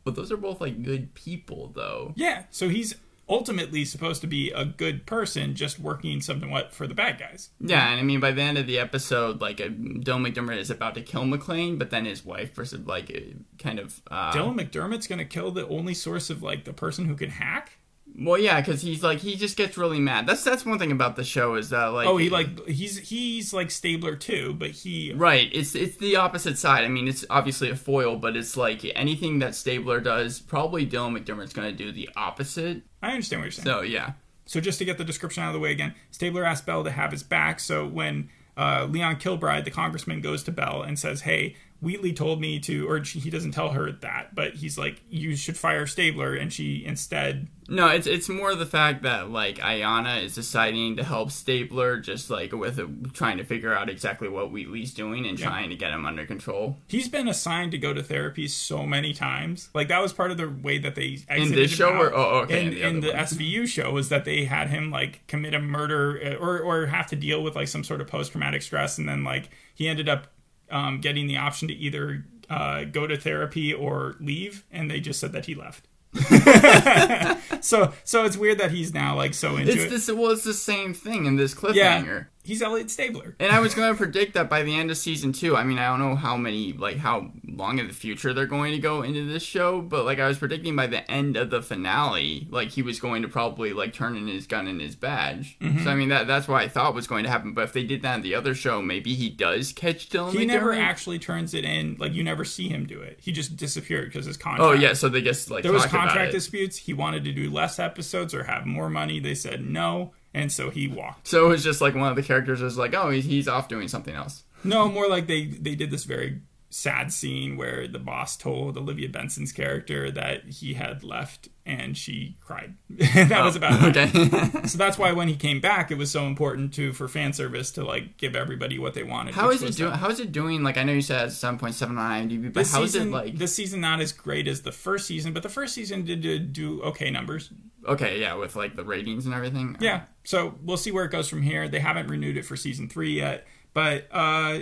But 0.05 0.15
those 0.15 0.33
are 0.33 0.37
both 0.37 0.61
like 0.61 0.83
good 0.83 1.15
people, 1.15 1.73
though. 1.75 2.13
Yeah, 2.17 2.45
so 2.51 2.69
he's 2.69 2.95
ultimately 3.29 3.85
supposed 3.85 4.21
to 4.21 4.27
be 4.27 4.51
a 4.51 4.65
good 4.65 5.07
person, 5.07 5.55
just 5.55 5.79
working 5.79 6.21
something 6.21 6.51
what 6.51 6.75
for 6.75 6.87
the 6.87 6.95
bad 6.95 7.19
guys. 7.19 7.51
Yeah, 7.61 7.91
and 7.91 7.99
I 7.99 8.03
mean, 8.03 8.21
by 8.21 8.33
the 8.33 8.43
end 8.43 8.59
of 8.59 8.67
the 8.67 8.79
episode, 8.79 9.41
like 9.41 9.61
uh, 9.61 9.69
Dylan 9.69 10.27
McDermott 10.27 10.59
is 10.59 10.71
about 10.71 10.95
to 10.95 11.03
kill 11.03 11.25
McLean, 11.25 11.79
but 11.79 11.91
then 11.91 12.05
his 12.05 12.25
wife, 12.25 12.55
versus 12.55 12.87
like 12.87 13.11
uh, 13.15 13.39
kind 13.59 13.79
of 13.79 14.03
uh, 14.11 14.33
Dylan 14.33 14.61
McDermott's 14.61 15.07
gonna 15.07 15.25
kill 15.25 15.51
the 15.51 15.67
only 15.69 15.95
source 15.95 16.31
of 16.31 16.43
like 16.43 16.65
the 16.65 16.73
person 16.73 17.07
who 17.07 17.15
can 17.15 17.31
hack. 17.31 17.79
Well, 18.15 18.39
yeah, 18.39 18.61
because 18.61 18.83
he's 18.83 19.03
like 19.03 19.21
he 19.21 19.37
just 19.37 19.57
gets 19.57 19.79
really 19.79 19.99
mad. 19.99 20.27
That's 20.27 20.45
that's 20.45 20.67
one 20.67 20.79
thing 20.79 20.93
about 20.93 21.17
the 21.17 21.25
show 21.25 21.55
is 21.55 21.71
that 21.71 21.87
like 21.87 22.07
oh, 22.07 22.19
he 22.19 22.29
like 22.29 22.67
he's 22.69 22.99
he's 22.99 23.55
like 23.55 23.71
Stabler 23.71 24.17
too, 24.17 24.55
but 24.55 24.71
he 24.71 25.13
right. 25.15 25.49
It's 25.53 25.75
it's 25.75 25.97
the 25.97 26.17
opposite 26.17 26.59
side. 26.59 26.85
I 26.85 26.89
mean, 26.89 27.09
it's 27.09 27.25
obviously 27.31 27.71
a 27.71 27.77
foil, 27.77 28.17
but 28.17 28.37
it's 28.37 28.57
like 28.57 28.85
anything 28.95 29.39
that 29.39 29.55
Stabler 29.55 30.01
does, 30.01 30.41
probably 30.41 30.87
Dylan 30.87 31.19
McDermott's 31.19 31.55
going 31.55 31.71
to 31.71 31.77
do 31.77 31.91
the 31.91 32.11
opposite. 32.15 32.83
I 33.03 33.13
understand 33.13 33.41
what 33.41 33.45
you're 33.47 33.53
saying. 33.53 33.65
So 33.65 33.81
yeah. 33.81 34.13
So 34.45 34.61
just 34.61 34.79
to 34.81 34.85
get 34.85 34.99
the 34.99 35.05
description 35.05 35.43
out 35.43 35.49
of 35.49 35.55
the 35.55 35.61
way 35.61 35.71
again, 35.71 35.95
Stabler 36.11 36.45
asked 36.45 36.67
Bell 36.67 36.85
to 36.85 36.91
have 36.91 37.13
his 37.13 37.23
back. 37.23 37.61
So 37.61 37.87
when 37.87 38.29
uh, 38.57 38.87
Leon 38.91 39.17
Kilbride, 39.17 39.65
the 39.65 39.71
congressman, 39.71 40.21
goes 40.21 40.43
to 40.43 40.53
Bell 40.53 40.83
and 40.83 40.99
says, 40.99 41.23
"Hey, 41.23 41.57
Wheatley 41.83 42.13
told 42.13 42.41
me 42.41 42.59
to," 42.61 42.89
or 42.89 43.05
she, 43.05 43.19
he 43.19 43.29
doesn't 43.29 43.51
tell 43.53 43.71
her 43.71 43.91
that, 43.93 44.35
but 44.35 44.55
he's 44.55 44.79
like, 44.79 45.03
"You 45.11 45.37
should 45.37 45.57
fire 45.57 45.87
Stabler," 45.87 46.35
and 46.35 46.53
she 46.53 46.85
instead. 46.85 47.49
No, 47.69 47.89
it's 47.89 48.07
it's 48.07 48.29
more 48.29 48.55
the 48.55 48.67
fact 48.67 49.03
that 49.03 49.31
like 49.31 49.59
Ayana 49.59 50.23
is 50.23 50.35
deciding 50.35 50.97
to 50.97 51.05
help 51.05 51.31
Stabler, 51.31 51.99
just 51.99 52.29
like 52.31 52.53
with 52.53 52.79
uh 52.79 52.87
trying 53.13 53.39
to 53.39 53.45
figure 53.45 53.75
out 53.75 53.89
exactly 53.89 54.29
what 54.29 54.51
Wheatley's 54.51 54.93
doing 54.95 55.27
and 55.27 55.39
Yeah. 55.39 55.47
trying 55.47 55.71
to 55.71 55.77
get 55.77 55.93
him 55.93 56.05
under 56.07 56.27
control. 56.27 56.79
He's 56.89 57.09
been 57.09 57.29
assigned 57.29 57.73
to 57.73 57.79
go 57.79 57.93
to 57.93 58.03
therapy 58.03 58.47
so 58.49 58.85
many 58.85 59.13
times. 59.15 59.71
Like 59.75 59.89
that 59.89 60.01
was 60.03 60.13
part 60.13 60.31
of 60.31 60.37
the 60.37 60.49
way 60.49 60.79
that 60.79 60.95
they 60.97 61.19
In 61.29 61.53
this 61.53 61.71
show, 61.71 61.91
or 61.91 62.15
oh, 62.15 62.41
okay, 62.43 62.67
in, 62.67 62.71
the 62.75 62.83
in 62.83 63.01
the. 63.01 63.09
SVU 63.13 63.67
show 63.67 63.93
was 63.93 64.09
that 64.09 64.25
they 64.25 64.45
had 64.45 64.69
him 64.69 64.91
like 64.91 65.27
commit 65.27 65.55
a 65.55 65.61
murder 65.61 66.21
uh, 66.25 66.45
or 66.45 66.61
or 66.61 66.87
have 66.87 67.07
to 67.09 67.17
deal 67.17 67.43
with 67.43 67.57
like 67.57 67.69
some 67.69 67.85
sort 67.85 68.01
of 68.01 68.07
post 68.09 68.33
traumatic 68.33 68.63
stress, 68.63 68.99
and 68.99 69.09
then 69.09 69.25
like 69.25 69.49
he 69.75 69.89
ended 69.89 70.09
up 70.09 70.27
um, 70.73 71.01
getting 71.01 71.27
the 71.29 71.37
option 71.37 71.69
to 71.69 71.75
either 71.75 72.25
uh, 72.51 72.85
go 72.85 73.07
to 73.07 73.17
therapy 73.17 73.73
or 73.73 74.17
leave, 74.19 74.65
and 74.73 74.91
they 74.91 75.01
just 75.01 75.21
said 75.21 75.33
that 75.33 75.47
he 75.47 75.55
left. 75.55 75.87
so 77.63 77.93
so 78.05 78.25
it's 78.25 78.37
weird 78.37 78.59
that 78.59 78.71
he's 78.71 78.93
now 78.93 79.17
like 79.17 79.33
so 79.33 79.57
into 79.57 79.73
It's 79.73 79.85
it. 79.85 79.91
this 79.91 80.11
well, 80.11 80.31
it's 80.33 80.45
the 80.45 80.53
same 80.53 80.93
thing 80.93 81.25
in 81.25 81.37
this 81.37 81.57
yeah, 81.73 82.03
cliffhanger. 82.03 82.27
He's 82.43 82.63
Elliot 82.63 82.91
Stabler. 82.91 83.37
And 83.39 83.53
I 83.53 83.61
was 83.61 83.75
going 83.75 83.93
to 83.93 83.97
predict 83.97 84.35
that 84.35 84.49
by 84.49 84.63
the 84.63 84.75
end 84.75 84.91
of 84.91 84.97
season 84.97 85.33
two. 85.33 85.57
I 85.57 85.65
mean, 85.65 85.79
I 85.79 85.89
don't 85.89 85.99
know 85.99 86.17
how 86.17 86.37
many, 86.37 86.73
like, 86.73 86.99
how 86.99 87.31
long 87.47 87.79
in 87.79 87.87
the 87.87 87.93
future 87.93 88.33
they're 88.33 88.47
going 88.47 88.73
to 88.73 88.79
go 88.79 89.03
into 89.03 89.27
this 89.27 89.43
show, 89.43 89.81
but 89.81 90.05
like, 90.05 90.19
I 90.19 90.29
was 90.29 90.39
predicting 90.39 90.77
by 90.77 90.87
the 90.87 91.09
end 91.11 91.37
of 91.37 91.51
the 91.51 91.63
finale, 91.63 92.47
like, 92.51 92.71
he 92.71 92.83
was 92.83 93.01
going 93.01 93.23
to 93.23 93.29
probably 93.29 93.73
like 93.73 93.93
turn 93.93 94.17
in 94.17 94.27
his 94.27 94.47
gun 94.47 94.67
and 94.67 94.81
his 94.81 94.97
badge. 94.97 95.59
Mm-hmm. 95.61 95.85
So 95.85 95.91
I 95.91 95.95
mean, 95.95 96.09
that 96.11 96.27
that's 96.27 96.49
what 96.49 96.63
I 96.63 96.69
thought 96.69 96.95
was 96.95 97.07
going 97.07 97.25
to 97.25 97.31
happen. 97.31 97.53
But 97.53 97.65
if 97.65 97.73
they 97.73 97.85
did 97.85 98.03
that 98.03 98.17
in 98.17 98.23
the 98.23 98.35
other 98.35 98.55
show, 98.55 98.83
maybe 98.83 99.15
he 99.15 99.31
does 99.31 99.73
catch 99.73 100.09
Dylan. 100.09 100.33
He 100.33 100.47
never 100.47 100.73
actually 100.73 101.19
turns 101.19 101.55
it 101.55 101.65
in. 101.65 101.97
Like 101.99 102.13
you 102.13 102.23
never 102.23 102.45
see 102.45 102.69
him 102.69 102.87
do 102.87 103.01
it. 103.01 103.19
He 103.21 103.33
just 103.33 103.57
disappeared 103.57 104.07
because 104.07 104.27
his 104.27 104.37
contract. 104.37 104.63
Oh 104.63 104.73
yeah, 104.73 104.93
so 104.93 105.09
they 105.09 105.23
just 105.23 105.51
like 105.51 105.63
there 105.63 105.73
was 105.73 105.87
contract 105.87 106.33
disputes. 106.33 106.77
He 106.77 106.95
wanted 106.95 107.25
to 107.25 107.33
do 107.33 107.51
less 107.51 107.79
episodes 107.79 108.35
or 108.35 108.45
have 108.45 108.67
more 108.67 108.89
money. 108.89 109.21
They 109.21 109.35
said 109.35 109.65
no, 109.65 110.13
and 110.35 110.51
so 110.51 110.71
he 110.71 110.89
walked. 110.89 111.29
So 111.29 111.47
it 111.47 111.49
was 111.49 111.65
just 111.65 111.81
like 111.81 111.95
one 111.95 112.11
of 112.11 112.17
the 112.17 112.23
characters 112.23 112.61
was 112.61 112.79
like, 112.79 112.95
oh, 112.95 113.11
he's, 113.11 113.25
he's 113.25 113.49
off 113.49 113.69
doing 113.69 113.89
something 113.89 114.15
else. 114.15 114.45
No, 114.65 114.89
more 114.89 115.09
like 115.09 115.27
they 115.27 115.47
they 115.47 115.75
did 115.75 115.91
this 115.91 116.05
very 116.05 116.41
sad 116.73 117.13
scene 117.13 117.57
where 117.59 117.87
the 117.87 117.99
boss 117.99 118.37
told 118.37 118.79
Olivia 118.79 119.09
Benson's 119.09 119.53
character 119.53 120.11
that 120.11 120.45
he 120.45 120.73
had 120.73 121.05
left, 121.05 121.51
and 121.67 121.97
she 121.97 122.39
cried. 122.41 122.75
that 122.89 123.45
was 123.45 123.57
about 123.57 123.95
it. 123.95 123.97
Oh, 123.97 124.19
okay. 124.49 124.49
So 124.67 124.79
that's 124.79 124.97
why 124.97 125.13
when 125.13 125.29
he 125.29 125.37
came 125.37 125.61
back, 125.61 125.91
it 125.91 125.99
was 125.99 126.11
so 126.11 126.25
important 126.25 126.73
to 126.75 126.93
for 126.93 127.09
fan 127.09 127.33
service 127.35 127.71
to 127.73 127.85
like 127.85 128.17
give 128.17 128.35
everybody 128.35 128.79
what 128.79 128.95
they 128.95 129.03
wanted. 129.03 129.35
How 129.35 129.51
is 129.51 129.63
it 129.63 129.77
doing? 129.77 129.93
How 129.93 130.09
is 130.09 130.19
it 130.19 130.33
doing? 130.33 130.63
Like 130.63 130.79
I 130.79 130.83
know 130.83 130.93
you 130.93 131.03
said 131.03 131.27
it's 131.27 131.37
seven 131.37 131.59
point 131.59 131.75
seven 131.75 131.99
on 131.99 132.29
IMDb, 132.29 132.53
but 132.53 132.67
how 132.67 132.83
is 132.83 132.93
season, 132.93 133.09
it 133.09 133.13
like? 133.13 133.37
this 133.37 133.55
season 133.55 133.81
not 133.81 134.01
as 134.01 134.13
great 134.13 134.49
as 134.49 134.63
the 134.63 134.73
first 134.73 135.07
season, 135.07 135.33
but 135.33 135.43
the 135.43 135.49
first 135.51 135.75
season 135.75 136.05
did, 136.05 136.23
did 136.23 136.53
do 136.53 136.81
okay 136.83 137.11
numbers. 137.11 137.51
Okay, 137.87 138.21
yeah, 138.21 138.35
with 138.35 138.57
like 138.57 138.77
the 138.77 138.85
ratings 138.85 139.27
and 139.27 139.35
everything. 139.35 139.77
Yeah. 139.81 140.05
So 140.25 140.55
we'll 140.63 140.77
see 140.77 140.93
where 140.93 141.05
it 141.05 141.11
goes 141.11 141.29
from 141.29 141.43
here. 141.43 141.69
They 141.69 141.81
haven't 141.81 142.07
renewed 142.07 142.37
it 142.37 142.45
for 142.45 142.57
season 142.57 142.89
three 142.89 143.15
yet. 143.19 143.47
But 143.75 144.09
uh, 144.11 144.61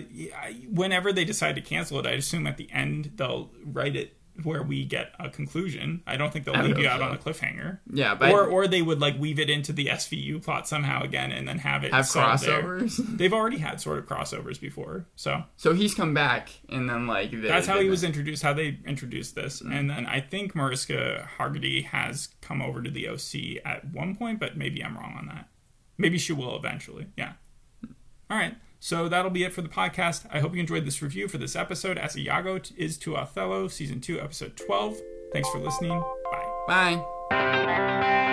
whenever 0.71 1.13
they 1.13 1.25
decide 1.25 1.57
to 1.57 1.61
cancel 1.61 1.99
it, 1.99 2.07
I 2.07 2.13
assume 2.13 2.47
at 2.47 2.57
the 2.57 2.71
end 2.71 3.13
they'll 3.17 3.51
write 3.65 3.97
it 3.97 4.17
where 4.45 4.63
we 4.63 4.85
get 4.85 5.13
a 5.19 5.29
conclusion. 5.29 6.03
I 6.07 6.17
don't 6.17 6.33
think 6.33 6.45
they'll 6.45 6.57
I 6.57 6.63
leave 6.63 6.79
you 6.79 6.89
out 6.89 7.01
so. 7.01 7.05
on 7.05 7.15
a 7.15 7.19
cliffhanger. 7.19 7.81
yeah, 7.93 8.15
but 8.15 8.33
Or, 8.33 8.47
or 8.47 8.67
they 8.69 8.83
would 8.83 9.01
like 9.01 9.19
weave 9.19 9.39
it 9.39 9.51
into 9.51 9.73
the 9.73 9.87
SVU 9.87 10.43
plot 10.43 10.67
somehow 10.69 11.03
again 11.03 11.33
and 11.33 11.47
then 11.47 11.59
have 11.59 11.85
it 11.85 11.93
have 11.93 12.07
solved 12.07 12.45
there. 12.45 12.63
crossovers. 12.63 12.97
They've 13.19 13.33
already 13.33 13.59
had 13.59 13.81
sort 13.81 13.99
of 13.99 14.07
crossovers 14.07 14.61
before, 14.61 15.07
so 15.15 15.45
So 15.57 15.75
he's 15.75 15.95
come 15.95 16.15
back, 16.15 16.51
and 16.69 16.89
then 16.89 17.07
like 17.07 17.31
they, 17.31 17.37
that's 17.39 17.67
how 17.67 17.81
he 17.81 17.89
was 17.89 18.05
introduced. 18.05 18.43
How 18.43 18.53
they 18.53 18.79
introduced 18.87 19.35
this, 19.35 19.61
and 19.61 19.91
then 19.91 20.07
I 20.07 20.21
think 20.21 20.55
Mariska 20.55 21.29
Hargitay 21.39 21.85
has 21.87 22.29
come 22.41 22.63
over 22.63 22.83
to 22.83 22.91
the 22.91 23.09
OC 23.09 23.65
at 23.65 23.93
one 23.93 24.17
point, 24.17 24.41
but 24.41 24.57
maybe 24.57 24.83
I'm 24.83 24.97
wrong 24.97 25.17
on 25.19 25.27
that. 25.27 25.49
Maybe 25.99 26.19
she 26.19 26.33
will 26.33 26.57
eventually. 26.57 27.07
Yeah. 27.17 27.33
All 28.31 28.37
right. 28.37 28.57
So 28.81 29.09
that'll 29.09 29.31
be 29.31 29.45
it 29.45 29.53
for 29.53 29.63
the 29.63 29.69
podcast. 29.69 30.25
I 30.33 30.41
hope 30.41 30.55
you 30.55 30.61
enjoyed 30.61 30.87
this 30.87 31.03
review 31.03 31.29
for 31.29 31.39
this 31.39 31.55
episode, 31.55 31.99
as 31.99 32.17
Iago 32.17 32.61
is 32.77 32.97
to 32.99 33.17
Othello, 33.17 33.69
season 33.69 34.01
two, 34.01 34.21
episode 34.21 34.57
twelve. 34.57 34.97
Thanks 35.33 35.49
for 35.51 35.59
listening. 35.61 36.01
Bye. 36.67 37.03
Bye. 37.31 38.30